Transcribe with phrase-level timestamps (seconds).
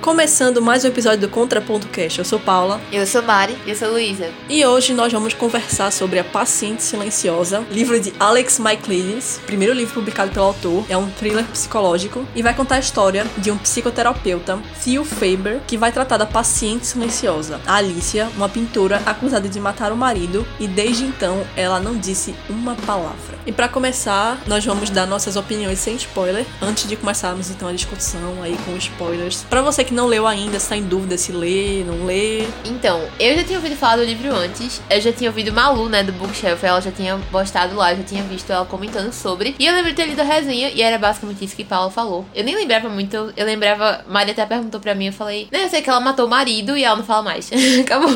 [0.00, 2.20] Começando mais um episódio do Contraponto Cast.
[2.20, 2.80] Eu sou Paula.
[2.92, 3.58] Eu sou Mari.
[3.66, 4.30] Eu sou Luísa.
[4.48, 9.94] E hoje nós vamos conversar sobre A Paciente Silenciosa, livro de Alex Michaelides, primeiro livro
[9.94, 10.86] publicado pelo autor.
[10.88, 15.76] É um thriller psicológico e vai contar a história de um psicoterapeuta, Theo Faber, que
[15.76, 20.68] vai tratar da paciente silenciosa, a Alicia, uma pintora acusada de matar o marido e
[20.68, 23.36] desde então ela não disse uma palavra.
[23.44, 27.72] E para começar, nós vamos dar nossas opiniões sem spoiler, antes de começarmos então a
[27.72, 29.44] discussão aí com spoilers.
[29.50, 32.46] Para você que não leu ainda, está em dúvida se lê, não lê.
[32.66, 34.82] Então, eu já tinha ouvido falar do livro antes.
[34.90, 36.62] Eu já tinha ouvido Malu, né, do Bookshelf.
[36.62, 39.54] Ela já tinha postado lá, já tinha visto ela comentando sobre.
[39.58, 42.26] E eu lembro de ter lido a resenha e era basicamente isso que Paula falou.
[42.34, 44.04] Eu nem lembrava muito, eu lembrava.
[44.06, 46.76] Maria até perguntou pra mim, eu falei, né, eu sei que ela matou o marido
[46.76, 47.50] e ela não fala mais.
[47.80, 48.14] Acabou.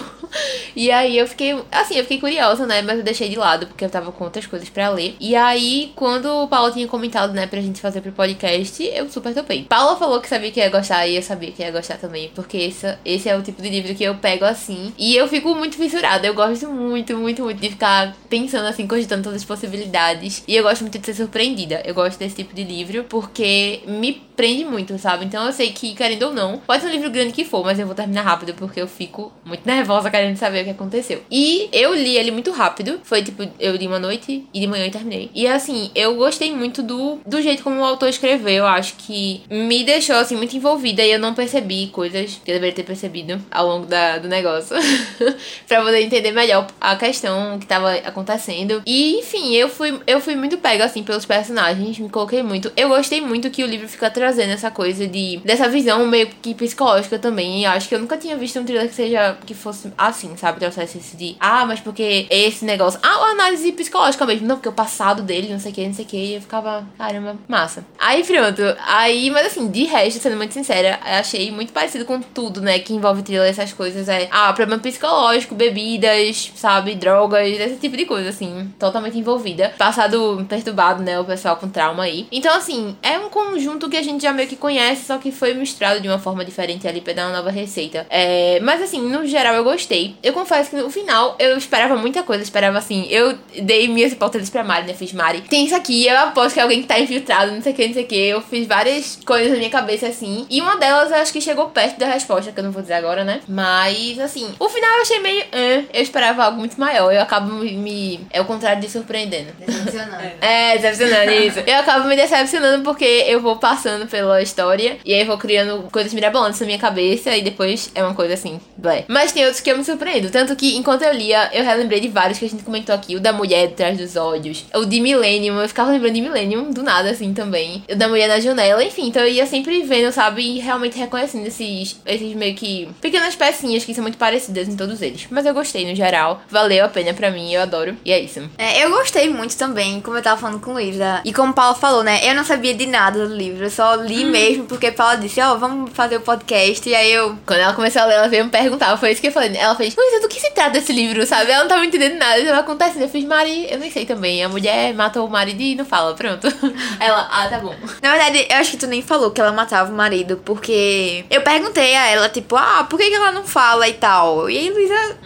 [0.75, 3.85] E aí eu fiquei, assim, eu fiquei curiosa, né, mas eu deixei de lado porque
[3.85, 5.17] eu tava com outras coisas para ler.
[5.19, 9.35] E aí, quando o Paula tinha comentado, né, pra gente fazer pro podcast, eu super
[9.35, 9.65] topei.
[9.65, 12.57] Paula falou que sabia que ia gostar e eu sabia que ia gostar também, porque
[12.57, 14.93] esse, esse é o tipo de livro que eu pego assim.
[14.99, 16.27] E eu fico muito fissurada.
[16.27, 20.43] Eu gosto muito, muito, muito de ficar pensando assim, cogitando todas as possibilidades.
[20.47, 21.83] E eu gosto muito de ser surpreendida.
[21.85, 25.25] Eu gosto desse tipo de livro porque me prende muito, sabe?
[25.25, 27.79] Então eu sei que, querendo ou não, pode ser um livro grande que for, mas
[27.79, 31.23] eu vou terminar rápido porque eu fico muito nervosa querendo saber o que aconteceu.
[31.31, 33.01] E eu li ele muito rápido.
[33.03, 35.31] Foi tipo, eu li uma noite e de manhã eu terminei.
[35.35, 38.53] E assim, eu gostei muito do, do jeito como o autor escreveu.
[38.53, 42.55] Eu acho que me deixou assim muito envolvida e eu não percebi coisas que eu
[42.55, 44.77] deveria ter percebido ao longo da, do negócio.
[45.67, 48.83] pra poder entender melhor a questão que tava acontecendo.
[48.87, 52.73] E enfim, eu fui, eu fui muito pega assim pelos personagens, me coloquei muito.
[52.77, 56.55] Eu gostei muito que o livro fica trazendo essa coisa de dessa visão meio que
[56.55, 57.67] psicológica também.
[57.67, 60.61] Acho que eu nunca tinha visto um thriller que seja que fosse assim, sabe?
[60.61, 63.01] Trouxesse esse de ah, mas porque esse negócio.
[63.03, 64.47] Ah, uma análise psicológica mesmo.
[64.47, 66.17] Não, porque o passado dele, não sei o que, não sei o que.
[66.17, 67.85] E eu ficava, caramba, massa.
[67.99, 68.63] Aí pronto.
[68.87, 72.79] Aí, mas assim, de resto, sendo muito sincera, achei muito parecido com tudo, né?
[72.79, 74.09] Que envolve thriller, essas coisas.
[74.09, 76.95] É, ah, problema psicológico, bebidas, sabe?
[76.95, 78.73] Drogas, esse tipo de coisa, assim.
[78.79, 79.73] Totalmente envolvida.
[79.79, 81.19] Passado perturbado, né?
[81.19, 82.27] O pessoal com trauma aí.
[82.31, 85.55] Então, assim, é um conjunto que a gente já meio que conhece, só que foi
[85.55, 88.07] misturado de uma forma diferente ali pra dar uma nova receita.
[88.11, 90.15] É, mas assim, no geral eu gostei.
[90.23, 92.43] Eu confesso que no final eu esperava muita coisa.
[92.43, 94.95] Esperava assim, eu dei minhas hipóteses pra Mari, né?
[94.95, 95.43] Fiz Mari.
[95.43, 97.87] Tem isso aqui, eu aposto que é alguém que tá infiltrado, não sei o que,
[97.87, 98.17] não sei o que.
[98.17, 100.47] Eu fiz várias coisas na minha cabeça assim.
[100.51, 102.95] E uma delas eu acho que chegou perto da resposta, que eu não vou dizer
[102.95, 103.41] agora, né?
[103.49, 105.43] Mas assim, o final eu achei meio.
[105.43, 107.13] Uh, eu esperava algo muito maior.
[107.13, 108.21] Eu acabo me.
[108.31, 109.53] É o contrário de surpreendendo.
[109.59, 110.23] Decepcionando.
[110.41, 111.59] É, decepcionando isso.
[111.61, 116.13] Eu acabo me decepcionando porque eu vou passando pela história e aí vou criando coisas
[116.13, 119.05] mirabolantes na minha cabeça e depois é uma coisa assim, blé.
[119.09, 120.31] Mas tem outros que eu me surpreendo.
[120.31, 123.17] Tanto que enquanto eu lia, eu relembrei de vários que a gente comentou aqui.
[123.17, 124.65] O da mulher atrás dos olhos.
[124.75, 125.61] O de Millennium.
[125.61, 127.83] Eu ficava lembrando de Millennium do nada, assim, também.
[127.91, 128.83] O da mulher na janela.
[128.83, 130.43] Enfim, então eu ia sempre vendo, sabe?
[130.43, 135.03] E realmente reconhecendo esses, esses meio que pequenas pecinhas que são muito parecidas em todos
[135.03, 135.27] eles.
[135.31, 136.43] Mas eu gostei no geral.
[136.49, 137.97] Valeu a pena pra mim, eu adoro.
[138.05, 138.41] E é isso.
[138.59, 141.21] É, eu gostei muito também, como eu tava falando com o Luísa.
[141.25, 142.21] E como o Paulo falou, né?
[142.29, 143.65] Eu não sabia de nada do livro.
[143.65, 146.89] Eu só li mesmo porque Paula disse, ó, oh, vamos fazer o podcast.
[146.89, 147.37] E aí eu.
[147.47, 148.97] Quando ela começou a ler, ela veio me perguntar.
[148.97, 149.57] Foi isso que eu falei.
[149.57, 151.51] Ela fez, Luísa, do que se trata esse livro, sabe?
[151.51, 152.39] Ela não tava entendendo nada.
[152.39, 153.03] Isso acontecendo.
[153.03, 154.43] Eu fiz, Mari, eu nem sei também.
[154.43, 156.47] A mulher matou o marido e não fala, pronto.
[157.01, 157.75] ela, ah, tá bom.
[158.03, 161.43] Na verdade, eu acho que tu nem falou que ela matava o marido, porque eu
[161.43, 164.49] perguntei a ela, tipo, ah, por que, que ela não fala e tal?
[164.49, 165.17] E aí Luísa.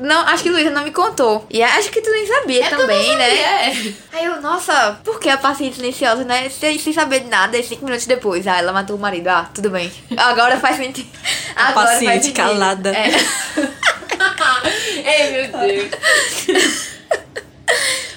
[0.00, 1.46] Não, acho que Luísa não me contou.
[1.50, 3.28] E acho que tu nem sabia É, tu também, né?
[3.28, 3.94] sabia, é.
[4.12, 6.48] Aí eu, nossa, por que a paciente silenciosa, né?
[6.48, 8.15] Sem, sem saber de nada, e cinco minutos depois,
[8.46, 9.28] ah, ela matou o marido.
[9.28, 9.90] Ah, tudo bem.
[10.16, 11.08] Agora faz sentido.
[11.54, 12.36] A Agora faz paciente sentido.
[12.36, 12.90] calada.
[12.90, 13.10] É.
[15.04, 16.86] Ei, meu Deus.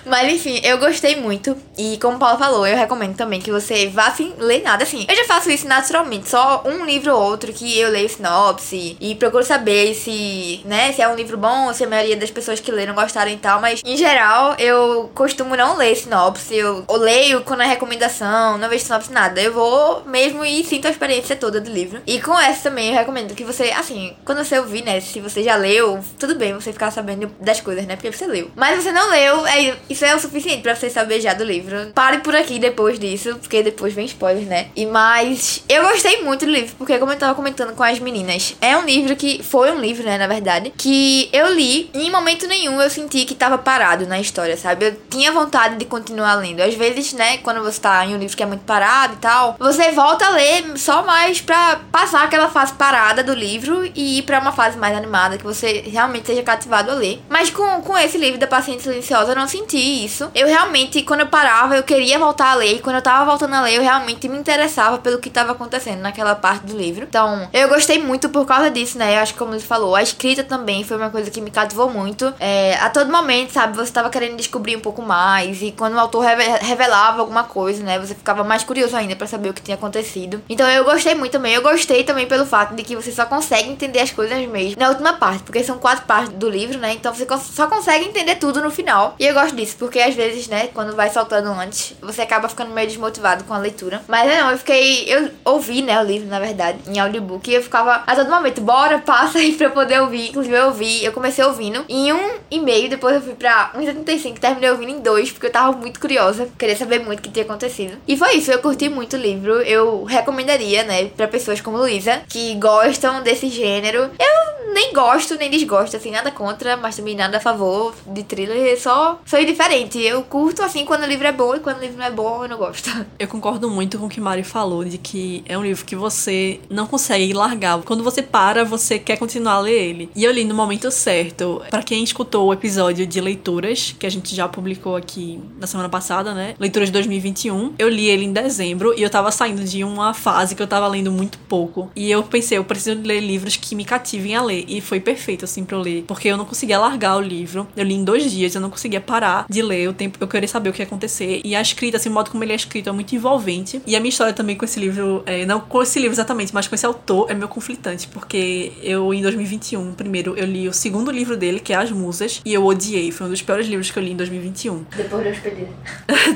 [0.09, 1.55] Mas enfim, eu gostei muito.
[1.77, 5.05] E como o Paulo falou, eu recomendo também que você vá sem ler nada assim.
[5.07, 9.15] Eu já faço isso naturalmente, só um livro ou outro que eu leio sinopse e
[9.15, 12.71] procuro saber se, né, se é um livro bom, se a maioria das pessoas que
[12.71, 13.61] leram gostaram e tal.
[13.61, 16.55] Mas em geral, eu costumo não ler sinopse.
[16.55, 19.41] Eu, eu leio quando é recomendação, não vejo sinopse nada.
[19.41, 22.01] Eu vou mesmo e sinto a experiência toda do livro.
[22.07, 25.43] E com essa também eu recomendo que você, assim, quando você ouvir, né, se você
[25.43, 28.51] já leu, tudo bem você ficar sabendo das coisas, né, porque você leu.
[28.55, 31.91] Mas você não leu, é, isso é o suficiente pra você saber já do livro.
[31.93, 34.67] Pare por aqui depois disso, porque depois vem spoilers, né?
[34.75, 38.55] E mais, eu gostei muito do livro, porque como eu tava comentando com as meninas,
[38.61, 42.11] é um livro que foi um livro, né, na verdade, que eu li e em
[42.11, 44.87] momento nenhum eu senti que tava parado na história, sabe?
[44.87, 46.61] Eu tinha vontade de continuar lendo.
[46.61, 49.55] Às vezes, né, quando você tá em um livro que é muito parado e tal,
[49.59, 54.21] você volta a ler só mais pra passar aquela fase parada do livro e ir
[54.23, 57.21] pra uma fase mais animada que você realmente seja cativado a ler.
[57.29, 61.21] Mas com, com esse livro da Paciente Silenciosa eu não senti isso, eu realmente, quando
[61.21, 62.75] eu parava, eu queria voltar a ler.
[62.75, 65.99] E quando eu tava voltando a ler, eu realmente me interessava pelo que tava acontecendo
[65.99, 67.05] naquela parte do livro.
[67.07, 69.15] Então, eu gostei muito por causa disso, né?
[69.15, 71.89] Eu acho que, como ele falou, a escrita também foi uma coisa que me cativou
[71.89, 72.33] muito.
[72.39, 75.61] É, a todo momento, sabe, você tava querendo descobrir um pouco mais.
[75.61, 76.23] E quando o autor
[76.61, 77.99] revelava alguma coisa, né?
[77.99, 80.41] Você ficava mais curioso ainda para saber o que tinha acontecido.
[80.49, 81.53] Então, eu gostei muito também.
[81.53, 84.89] Eu gostei também pelo fato de que você só consegue entender as coisas mesmo na
[84.89, 86.93] última parte, porque são quatro partes do livro, né?
[86.93, 89.15] Então, você só consegue entender tudo no final.
[89.19, 92.73] E eu gosto disso, porque às vezes, né, quando vai soltando antes, você acaba ficando
[92.73, 94.01] meio desmotivado com a leitura.
[94.07, 95.05] Mas não, eu fiquei.
[95.07, 98.61] Eu ouvi, né, o livro, na verdade, em audiobook, e eu ficava a todo momento,
[98.61, 100.29] bora, passa aí pra eu poder ouvir.
[100.29, 104.39] Inclusive, eu ouvi, eu comecei ouvindo em um e meio, depois eu fui pra 1,75,
[104.39, 107.45] terminei ouvindo em dois, porque eu tava muito curiosa, queria saber muito o que tinha
[107.45, 107.97] acontecido.
[108.07, 112.21] E foi isso, eu curti muito o livro, eu recomendaria, né, pra pessoas como Luísa,
[112.27, 114.09] que gostam desse gênero.
[114.19, 118.79] Eu nem gosto, nem desgosto, assim, nada contra, mas também nada a favor de thriller,
[118.79, 119.58] só sou indiferente.
[119.99, 122.43] Eu curto, assim, quando o livro é bom e quando o livro não é bom,
[122.43, 122.89] eu não gosto.
[123.19, 126.61] Eu concordo muito com o que Mari falou, de que é um livro que você
[126.69, 127.81] não consegue largar.
[127.81, 130.09] Quando você para, você quer continuar a ler ele.
[130.15, 131.61] E eu li no momento certo.
[131.69, 135.89] Para quem escutou o episódio de leituras, que a gente já publicou aqui na semana
[135.89, 136.55] passada, né?
[136.57, 137.73] Leituras de 2021.
[137.77, 140.87] Eu li ele em dezembro e eu tava saindo de uma fase que eu tava
[140.87, 141.91] lendo muito pouco.
[141.93, 144.63] E eu pensei, eu preciso ler livros que me cativem a ler.
[144.69, 146.05] E foi perfeito, assim, pra eu ler.
[146.07, 147.67] Porque eu não conseguia largar o livro.
[147.75, 150.17] Eu li em dois dias, eu não conseguia parar de ler o tempo.
[150.21, 151.41] Eu queria saber o que ia acontecer.
[151.43, 153.81] E a escrita, assim, o modo como ele é escrito é muito envolvente.
[153.85, 156.67] E a minha história também com esse livro, é, não com esse livro exatamente, mas
[156.67, 158.07] com esse autor, é meio conflitante.
[158.07, 162.41] Porque eu, em 2021, primeiro, eu li o segundo livro dele, que é As Musas.
[162.45, 163.11] E eu odiei.
[163.11, 164.85] Foi um dos piores livros que eu li em 2021.
[164.95, 165.69] Depois da Hospedida.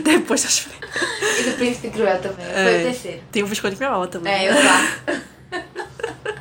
[0.04, 0.88] Depois da Hospedida.
[1.40, 2.46] e do Príncipe Cruel também.
[2.46, 3.22] É, foi o terceiro.
[3.32, 4.34] Tem o Visconde Cruel também.
[4.34, 5.24] É, eu lá.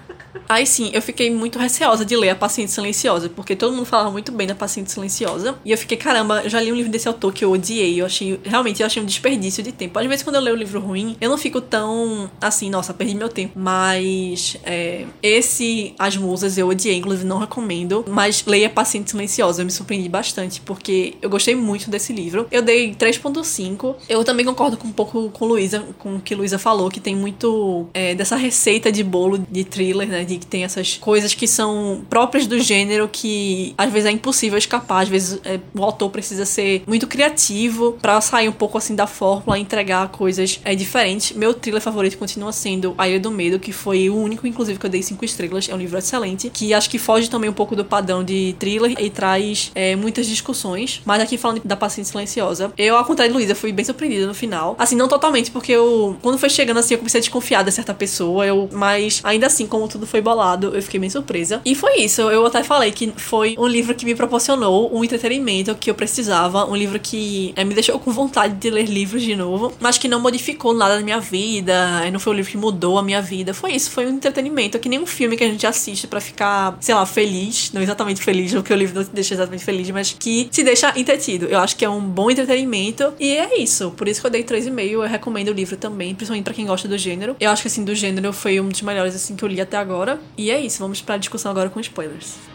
[0.52, 4.10] Aí sim, eu fiquei muito receosa de ler A Paciente Silenciosa, porque todo mundo falava
[4.10, 5.58] muito bem da Paciente Silenciosa.
[5.64, 7.98] E eu fiquei, caramba, já li um livro desse autor que eu odiei.
[7.98, 9.98] Eu achei, realmente, eu achei um desperdício de tempo.
[9.98, 13.14] Às vezes, quando eu leio um livro ruim, eu não fico tão assim, nossa, perdi
[13.14, 13.58] meu tempo.
[13.58, 18.04] Mas é, esse, As Musas, eu odiei, inclusive não recomendo.
[18.06, 22.46] Mas leia Paciente Silenciosa, eu me surpreendi bastante, porque eu gostei muito desse livro.
[22.50, 23.96] Eu dei 3.5.
[24.06, 27.16] Eu também concordo com um pouco com Luísa, com o que Luísa falou, que tem
[27.16, 30.24] muito é, dessa receita de bolo de thriller, né?
[30.24, 34.58] De que tem essas coisas que são próprias do gênero que às vezes é impossível
[34.58, 38.94] escapar, às vezes é, o autor precisa ser muito criativo para sair um pouco assim
[38.94, 41.36] da fórmula e entregar coisas é, diferentes.
[41.36, 44.86] Meu thriller favorito continua sendo A Ilha do Medo, que foi o único, inclusive, que
[44.86, 45.68] eu dei cinco estrelas.
[45.68, 48.94] É um livro excelente, que acho que foge também um pouco do padrão de thriller
[48.98, 51.02] e traz é, muitas discussões.
[51.04, 54.34] Mas aqui falando da Paciente Silenciosa, eu, ao contrário de Luísa, fui bem surpreendida no
[54.34, 54.74] final.
[54.78, 57.92] Assim, não totalmente, porque eu, quando foi chegando assim, eu comecei a desconfiar de certa
[57.92, 61.60] pessoa, eu, mas ainda assim, como tudo foi bolado, eu fiquei bem surpresa.
[61.64, 65.74] E foi isso, eu até falei que foi um livro que me proporcionou um entretenimento
[65.74, 69.34] que eu precisava, um livro que é, me deixou com vontade de ler livros de
[69.34, 72.98] novo, mas que não modificou nada na minha vida, não foi um livro que mudou
[72.98, 73.54] a minha vida.
[73.54, 76.76] Foi isso, foi um entretenimento, que nem um filme que a gente assiste para ficar,
[76.80, 80.14] sei lá, feliz, não exatamente feliz, porque o livro não te deixa exatamente feliz, mas
[80.18, 81.46] que se deixa entretido.
[81.46, 83.90] Eu acho que é um bom entretenimento e é isso.
[83.92, 86.86] Por isso que eu dei 3,5, eu recomendo o livro também, principalmente para quem gosta
[86.88, 87.36] do gênero.
[87.40, 89.76] Eu acho que assim, do gênero foi um dos melhores assim que eu li até
[89.76, 90.11] agora.
[90.36, 92.51] E é isso, vamos pra discussão agora com spoilers.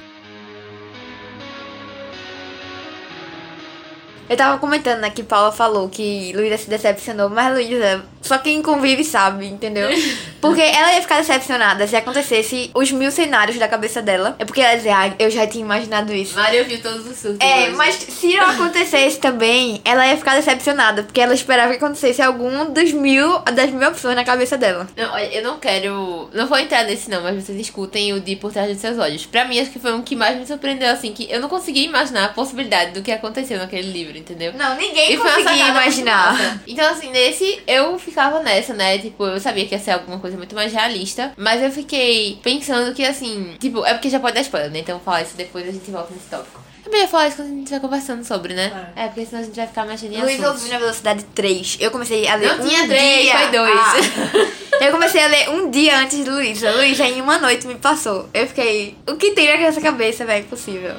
[4.29, 8.61] Eu tava comentando, né, que Paula falou que Luísa se decepcionou, mas Luísa, só quem
[8.61, 9.89] convive sabe, entendeu?
[10.41, 14.35] Porque ela ia ficar decepcionada se acontecesse os mil cenários da cabeça dela.
[14.37, 16.35] É porque ela ia dizer, ah, eu já tinha imaginado isso.
[16.35, 17.39] Maria viu todos os surtos.
[17.39, 22.21] É, mas se não acontecesse também, ela ia ficar decepcionada, porque ela esperava que acontecesse
[22.21, 24.87] algum dos mil, das mil opções na cabeça dela.
[24.95, 26.29] Não, olha, eu não quero.
[26.33, 29.25] Não vou entrar nesse não, mas vocês escutem o de Por Trás dos Seus Olhos.
[29.25, 31.85] Pra mim, acho que foi um que mais me surpreendeu, assim, que eu não conseguia
[31.85, 34.53] imaginar a possibilidade do que aconteceu naquele livro, entendeu?
[34.53, 36.61] Não, ninguém E conseguia imaginar.
[36.67, 38.97] Então, assim, nesse eu ficava nessa, né?
[38.97, 41.33] Tipo, eu sabia que ia ser alguma coisa muito mais realista.
[41.37, 44.79] Mas eu fiquei pensando que, assim, tipo, é porque já pode dar spoiler, né?
[44.79, 46.67] Então vou falar isso depois a gente volta nesse tópico.
[46.91, 48.91] Eu ia falar isso quando a gente estiver conversando sobre, né?
[48.95, 49.07] É.
[49.07, 51.77] porque senão a gente vai ficar mais cheio Luiz ouviu na velocidade 3.
[51.81, 53.37] Eu comecei a ler Não um tinha três, dia.
[53.37, 53.79] foi dois.
[53.79, 54.77] Ah.
[54.85, 56.71] eu comecei a ler um dia antes de Luísa.
[56.71, 58.29] Luísa em uma noite me passou.
[58.33, 60.45] Eu fiquei, o que tem naquela cabeça, velho?
[60.45, 60.95] Impossível.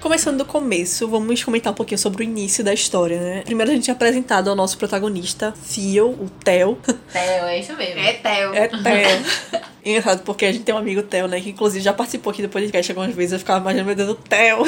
[0.00, 3.42] Começando do começo, vamos comentar um pouquinho sobre o início da história, né?
[3.44, 6.78] Primeiro a gente é apresentado ao nosso protagonista, Theo, o Theo.
[7.12, 7.98] É, é isso mesmo.
[8.00, 8.54] É Theo.
[8.54, 9.60] É Theo.
[9.84, 11.40] Engraçado porque a gente tem um amigo Theo, né?
[11.40, 13.32] Que inclusive já participou aqui do podcast algumas vezes.
[13.32, 14.58] Eu ficava imaginando, meu Deus, o Theo.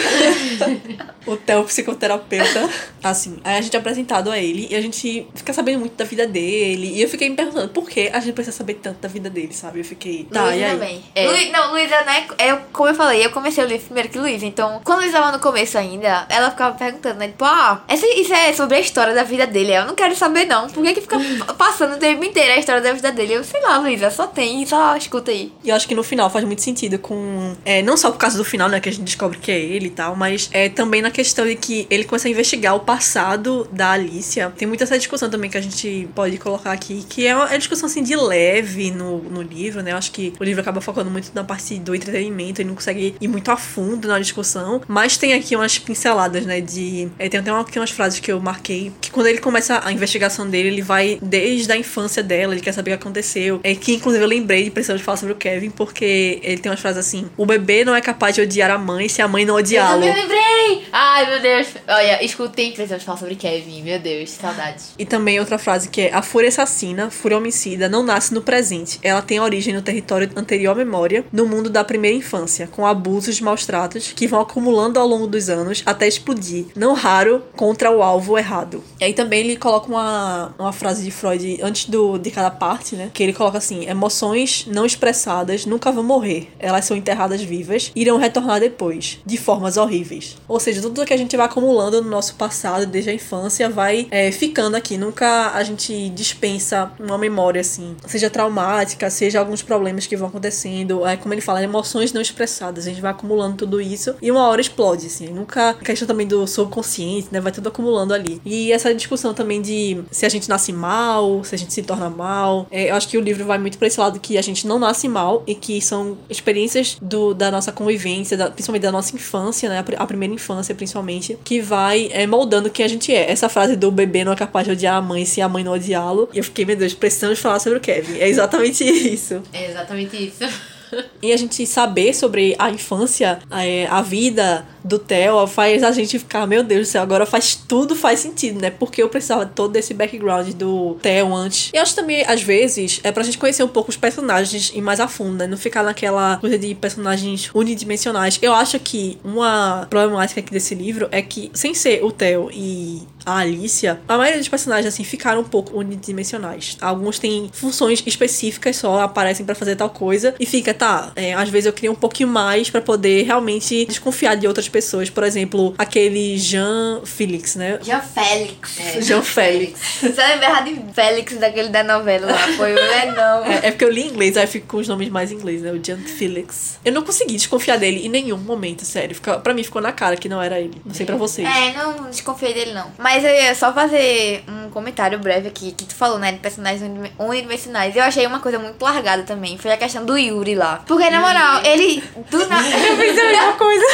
[1.26, 2.70] o Theo, psicoterapeuta.
[3.02, 6.04] Assim, aí a gente é apresentado a ele e a gente fica sabendo muito da
[6.04, 6.92] vida dele.
[6.94, 9.52] E eu fiquei me perguntando por que a gente precisa saber tanto da vida dele,
[9.52, 9.80] sabe?
[9.80, 10.24] Eu fiquei.
[10.32, 10.70] Tá, Luísa e aí?
[10.72, 11.04] também.
[11.14, 11.26] É.
[11.28, 12.26] Luí- não, Luísa, né?
[12.38, 14.46] Eu, como eu falei, eu comecei o livro primeiro que Luísa.
[14.46, 17.28] Então, quando Luísa tava no começo ainda, ela ficava perguntando, né?
[17.28, 19.72] Tipo, ah, essa, isso é sobre a história da vida dele.
[19.72, 20.68] Eu não quero saber, não.
[20.68, 21.18] Por que, que fica
[21.54, 23.34] passando o tempo inteiro a história da vida dele?
[23.34, 25.52] Eu sei lá, Luísa, só tem, só escuta aí.
[25.62, 27.54] E eu acho que no final faz muito sentido com.
[27.64, 28.80] É, não só por causa do final, né?
[28.80, 31.54] Que a gente descobre que é ele e tal, mas é também na questão de
[31.54, 34.52] que ele começa a investigar o passado da Alicia.
[34.56, 37.52] Tem muita essa discussão também que a gente pode colocar aqui, que é uma, é
[37.52, 39.92] uma discussão assim de leve no, no livro, né?
[39.92, 43.14] Eu acho que o livro acaba focando muito na parte do entretenimento, ele não consegue
[43.20, 46.60] ir muito a fundo na discussão, mas tem aqui umas pinceladas, né?
[46.60, 47.08] De.
[47.18, 49.92] é, tem até uma, aqui umas frases que eu marquei, que quando ele começa a
[49.92, 53.60] investigação dele, ele vai desde a infância dela, ele quer saber o que aconteceu.
[53.62, 56.80] É que, inclusive, eu lembrei de precisamos falar sobre o Kevin, porque ele tem umas
[56.80, 59.54] frases assim: o bebê não é capaz de odiar a mãe se a mãe não
[59.54, 60.00] Eu odiá-lo.
[60.00, 60.84] também lembrei!
[60.92, 61.68] Ai, meu Deus.
[61.88, 63.82] Olha, escutem, precisamos falar sobre Kevin.
[63.82, 64.94] Meu Deus, saudades.
[64.98, 68.98] E também outra frase que é: a fúria assassina, fúria homicida, não nasce no presente.
[69.02, 73.40] Ela tem origem no território anterior à memória, no mundo da primeira infância, com abusos
[73.40, 78.02] maus tratos que vão acumulando ao longo dos anos até explodir, não raro contra o
[78.02, 78.82] alvo errado.
[79.00, 82.96] E aí também ele coloca uma, uma frase de Freud antes do, de cada parte,
[82.96, 83.10] né?
[83.12, 88.02] Que ele coloca assim: emoções não expressadas nunca vão morrer, elas são enterradas vivas e
[88.02, 90.36] irão retornar depois, de formas horríveis.
[90.48, 94.06] Ou seja, tudo que a gente vai acumulando no nosso passado, desde a infância, vai
[94.10, 94.96] é, ficando aqui.
[94.96, 101.06] Nunca a gente dispensa uma memória assim, seja traumática, seja alguns problemas que vão acontecendo.
[101.06, 102.86] É como ele fala, emoções não expressadas.
[102.86, 105.28] A gente vai acumulando tudo isso e uma hora explode, assim.
[105.28, 105.70] Nunca.
[105.70, 107.40] A questão também do subconsciente, né?
[107.40, 108.40] Vai tudo acumulando ali.
[108.44, 112.08] E essa discussão também de se a gente nasce mal, se a gente se torna
[112.10, 112.66] mal.
[112.70, 114.78] É, eu acho que o livro vai muito pra esse lado que a gente não
[114.78, 119.68] nasce mal e que são experiências do, da nossa convivência, da- principalmente da nossa infância,
[119.68, 119.84] né?
[119.98, 123.30] A, a primeira infância, principalmente, que vai é, moldando quem a gente é.
[123.30, 125.72] Essa frase do bebê não é capaz de odiar a mãe se a mãe não
[125.72, 126.28] odiá-lo.
[126.32, 128.18] E eu fiquei, meu Deus, precisamos falar sobre o Kevin.
[128.18, 129.42] É exatamente isso.
[129.52, 130.44] É exatamente isso.
[131.22, 136.18] E a gente saber sobre a infância, é, a vida do Theo, faz a gente
[136.18, 138.70] ficar, meu Deus do céu, agora faz tudo faz sentido, né?
[138.70, 141.70] Porque eu precisava de todo esse background do Theo antes.
[141.74, 144.98] E acho também, às vezes, é pra gente conhecer um pouco os personagens e mais
[144.98, 145.46] a fundo, né?
[145.46, 148.38] Não ficar naquela coisa de personagens unidimensionais.
[148.40, 153.02] Eu acho que uma problemática aqui desse livro é que, sem ser o Theo e
[153.24, 156.76] a Alicia, a maioria dos personagens, assim, ficaram um pouco unidimensionais.
[156.80, 161.50] Alguns têm funções específicas só, aparecem pra fazer tal coisa e fica, tá, é, às
[161.50, 165.10] vezes eu queria um pouquinho mais pra poder realmente desconfiar de outras pessoas.
[165.10, 167.78] Por exemplo, aquele Jean Felix, né?
[167.82, 168.78] Jean Félix.
[169.00, 169.78] Jean Félix.
[170.00, 172.38] Você lembra errado de Félix daquele da novela lá?
[172.56, 172.76] Foi o
[173.14, 173.44] não.
[173.44, 175.60] É, é porque eu li em inglês, aí fico com os nomes mais em inglês,
[175.60, 175.70] né?
[175.70, 176.78] O Jean Felix.
[176.82, 179.14] Eu não consegui desconfiar dele em nenhum momento, sério.
[179.14, 180.80] Fica, pra mim ficou na cara que não era ele.
[180.84, 181.46] Não sei pra vocês.
[181.46, 182.90] É, não desconfiei dele não.
[182.98, 186.80] Mas eu ia só fazer um comentário breve aqui, que tu falou, né, de personagens
[186.82, 187.94] unidime- unidimensionais.
[187.96, 190.69] Eu achei uma coisa muito largada também, foi a questão do Yuri lá.
[190.86, 192.66] Porque, na moral, ele do nada...
[192.68, 193.84] Eu pensei a mesma coisa.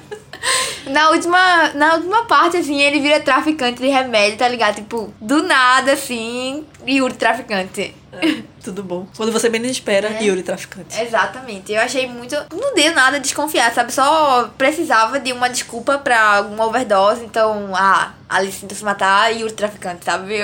[0.86, 4.76] Na última, na última parte, assim, ele vira traficante de remédio, tá ligado?
[4.76, 7.94] Tipo, do nada, assim, Yuri traficante.
[8.64, 9.06] Tudo bom.
[9.16, 10.24] Quando você menos espera, É.
[10.24, 11.00] Yuri traficante.
[11.00, 11.72] Exatamente.
[11.72, 12.34] Eu achei muito.
[12.52, 13.92] Não deu nada a desconfiar, sabe?
[13.92, 17.24] Só precisava de uma desculpa pra alguma overdose.
[17.24, 20.34] Então, ah, Alice tentou se matar o traficante, sabe?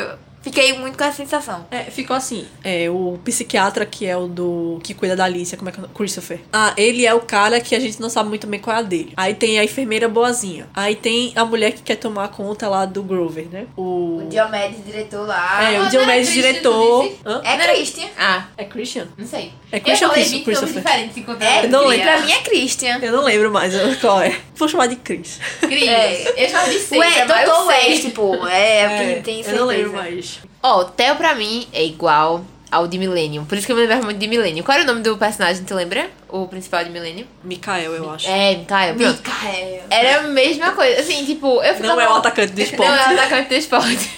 [0.46, 1.66] Fiquei muito com essa sensação.
[1.72, 2.46] É, ficou assim.
[2.62, 4.78] É, o psiquiatra que é o do.
[4.80, 5.80] que cuida da Alicia, como é que é?
[5.80, 5.94] o nome?
[5.94, 6.38] Christopher.
[6.52, 8.82] Ah, ele é o cara que a gente não sabe muito bem qual é a
[8.82, 9.12] dele.
[9.16, 10.68] Aí tem a enfermeira boazinha.
[10.72, 13.66] Aí tem a mulher que quer tomar conta lá do Grover, né?
[13.76, 14.18] O.
[14.22, 15.64] O Diomedes, diretor lá.
[15.64, 17.12] É, Ah, o não Diomedes, Christian, diretor.
[17.26, 17.40] Hã?
[17.44, 18.08] É Christian.
[18.16, 19.08] Ah, É Christian?
[19.18, 19.52] não sei.
[19.72, 20.82] É Christian eu ou falei Chris- 20 nomes Christopher?
[20.82, 22.04] diferentes É, Eu não lembro.
[22.06, 22.98] pra mim é Christian.
[23.02, 24.36] Eu não lembro mais qual é.
[24.56, 25.38] Vou chamar de Chris.
[25.60, 26.44] Cris, É.
[26.44, 27.66] eu chamo de seis, Ué, eu Doutor.
[27.68, 28.46] West, pô.
[28.48, 29.56] É, é, o que tem eu certeza.
[29.56, 30.38] não lembro mais.
[30.62, 33.44] Ó, o Theo pra mim é igual ao de Millennium.
[33.44, 34.64] Por isso que eu me lembrava muito de Millennium.
[34.64, 36.08] Qual era o nome do personagem, tu lembra?
[36.28, 37.26] O principal de Millennium?
[37.44, 38.28] Mikael, eu acho.
[38.28, 38.94] É, Mikael.
[38.94, 39.84] Micael.
[39.90, 41.00] Era a mesma coisa.
[41.00, 41.94] Assim, tipo, eu ficava...
[41.94, 42.88] Não é o atacante do esporte.
[42.88, 44.10] Não é o atacante do esporte.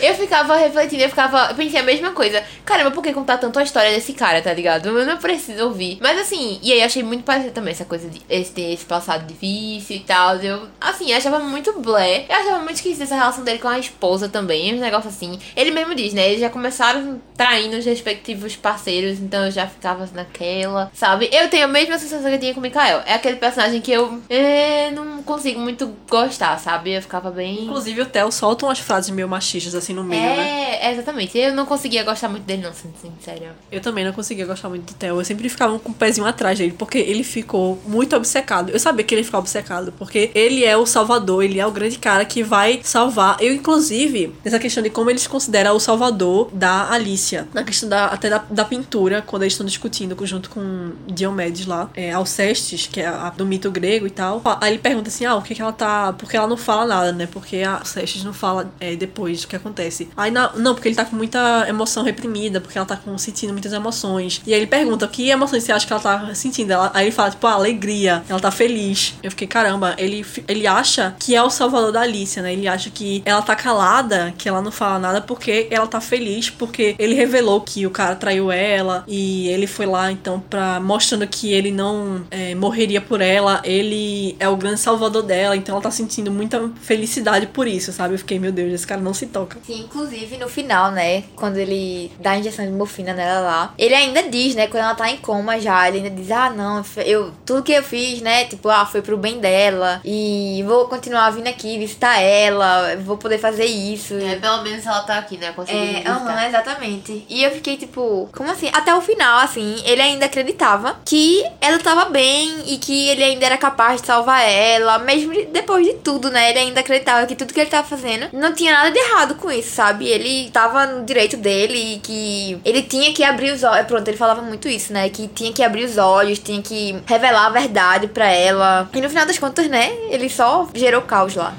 [0.00, 1.48] eu ficava refletindo, eu ficava.
[1.50, 2.42] Eu pensei a mesma coisa.
[2.64, 4.86] Caramba, por que contar tanto a história desse cara, tá ligado?
[4.88, 5.98] Eu não preciso ouvir.
[6.00, 9.26] Mas assim, e aí achei muito parecido também essa coisa de esse, ter esse passado
[9.26, 10.36] difícil e tal.
[10.36, 12.26] Eu, assim, achava muito blé.
[12.28, 14.74] Eu achava muito esquisita essa relação dele com a esposa também.
[14.74, 15.38] Um negócio assim.
[15.56, 16.28] Ele mesmo diz, né?
[16.28, 21.13] Eles já começaram traindo os respectivos parceiros, então eu já ficava naquela, sabe?
[21.22, 23.02] Eu tenho a mesma sensação que eu tinha com o Mikael.
[23.06, 26.92] É aquele personagem que eu é, não consigo muito gostar, sabe?
[26.92, 27.64] Eu ficava bem.
[27.64, 30.78] Inclusive, o Theo solta umas frases meio machistas assim, no meio, né?
[30.80, 31.36] É, exatamente.
[31.38, 33.56] Eu não conseguia gostar muito dele, não, sendo sincera.
[33.70, 35.20] Eu também não conseguia gostar muito do Theo.
[35.20, 38.70] Eu sempre ficava com o pezinho atrás dele, porque ele ficou muito obcecado.
[38.70, 41.98] Eu sabia que ele ficava obcecado, porque ele é o salvador, ele é o grande
[41.98, 43.36] cara que vai salvar.
[43.40, 47.48] Eu, inclusive, nessa questão de como eles consideram o salvador da Alicia.
[47.52, 51.90] Na questão da, até da, da pintura, quando eles estão discutindo junto com Diomedes lá,
[51.94, 54.42] é, Alcestes, que é a, do mito grego e tal.
[54.60, 56.12] Aí ele pergunta assim: ah, o que, que ela tá.
[56.12, 57.28] Porque ela não fala nada, né?
[57.30, 60.08] Porque a Alcestes não fala é, depois do que acontece.
[60.16, 63.52] Aí na, não, porque ele tá com muita emoção reprimida, porque ela tá com, sentindo
[63.52, 64.40] muitas emoções.
[64.46, 66.72] E aí ele pergunta: que emoções você acha que ela tá sentindo?
[66.72, 68.22] Ela, aí ele fala, tipo, ah, alegria.
[68.28, 69.14] Ela tá feliz.
[69.22, 72.52] Eu fiquei, caramba, ele, ele acha que é o salvador da Alicia, né?
[72.52, 76.50] Ele acha que ela tá calada, que ela não fala nada porque ela tá feliz,
[76.50, 81.26] porque ele revelou que o cara traiu ela e ele foi lá então pra mostrando
[81.26, 85.82] que ele não é, morreria por ela, ele é o grande salvador dela, então ela
[85.82, 88.14] tá sentindo muita felicidade por isso, sabe?
[88.14, 89.58] Eu fiquei, meu Deus, esse cara não se toca.
[89.66, 93.94] Sim, inclusive no final, né, quando ele dá a injeção de morfina nela lá, ele
[93.94, 97.32] ainda diz, né, quando ela tá em coma já, ele ainda diz, ah, não, eu,
[97.44, 101.48] tudo que eu fiz, né, tipo, ah, foi pro bem dela e vou continuar vindo
[101.48, 104.14] aqui visitar ela, vou poder fazer isso.
[104.14, 105.52] É, pelo menos ela tá aqui, né?
[105.52, 107.24] Conseguindo É, aham, exatamente.
[107.28, 108.70] E eu fiquei tipo, como assim?
[108.72, 113.46] Até o final, assim, ele ainda acreditava que ela tava bem e que ele ainda
[113.46, 116.50] era capaz de salvar ela, mesmo de- depois de tudo, né?
[116.50, 119.50] Ele ainda acreditava que tudo que ele tava fazendo não tinha nada de errado com
[119.50, 120.06] isso, sabe?
[120.08, 123.86] Ele tava no direito dele e que ele tinha que abrir os olhos.
[123.86, 125.08] Pronto, ele falava muito isso, né?
[125.08, 128.88] Que tinha que abrir os olhos, tinha que revelar a verdade pra ela.
[128.92, 129.92] E no final das contas, né?
[130.10, 131.54] Ele só gerou caos lá.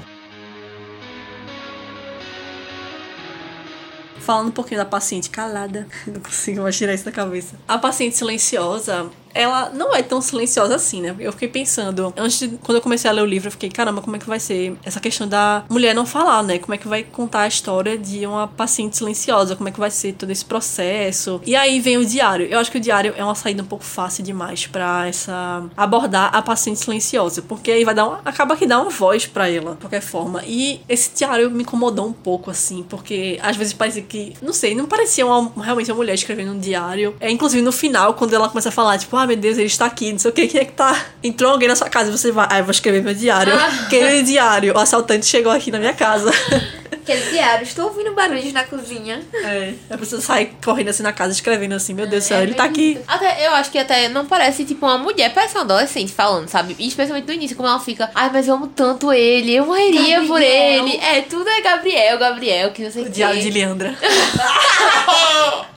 [4.26, 7.54] Falando um pouquinho da paciente calada, não consigo mais tirar isso da cabeça.
[7.68, 11.14] A paciente silenciosa, ela não é tão silenciosa assim, né?
[11.18, 14.00] Eu fiquei pensando, antes de, quando eu comecei a ler o livro, eu fiquei, caramba,
[14.00, 16.58] como é que vai ser essa questão da mulher não falar, né?
[16.58, 19.56] Como é que vai contar a história de uma paciente silenciosa?
[19.56, 21.40] Como é que vai ser todo esse processo?
[21.44, 22.46] E aí vem o diário.
[22.46, 26.34] Eu acho que o diário é uma saída um pouco fácil demais pra essa abordar
[26.34, 29.72] a paciente silenciosa, porque aí vai dar uma, acaba que dá uma voz pra ela,
[29.72, 30.42] de qualquer forma.
[30.46, 34.74] E esse diário me incomodou um pouco assim, porque às vezes parecia que, não sei,
[34.74, 37.14] não parecia uma, realmente uma mulher escrevendo um diário.
[37.20, 39.86] É inclusive no final quando ela começa a falar, tipo, ah, meu Deus, ele está
[39.86, 41.06] aqui, não sei o que, quem é que tá?
[41.22, 43.52] Entrou alguém na sua casa e você vai, ah, eu vou escrever meu diário.
[43.86, 46.30] Aquele diário, o assaltante chegou aqui na minha casa.
[46.92, 49.22] Aquele diário, estou ouvindo barulhos na cozinha.
[49.32, 52.54] É, a pessoa sai correndo assim na casa, escrevendo assim, meu Deus do céu, ele
[52.54, 52.98] tá aqui.
[53.06, 56.74] Até, eu acho que até não parece, tipo, uma mulher, parece uma adolescente falando, sabe?
[56.78, 60.22] E especialmente no início, como ela fica, ai, mas eu amo tanto ele, eu morreria
[60.22, 60.96] por Gabriel." ele.
[60.96, 63.96] É, tudo é Gabriel, Gabriel, que não sei o O diário de Leandra.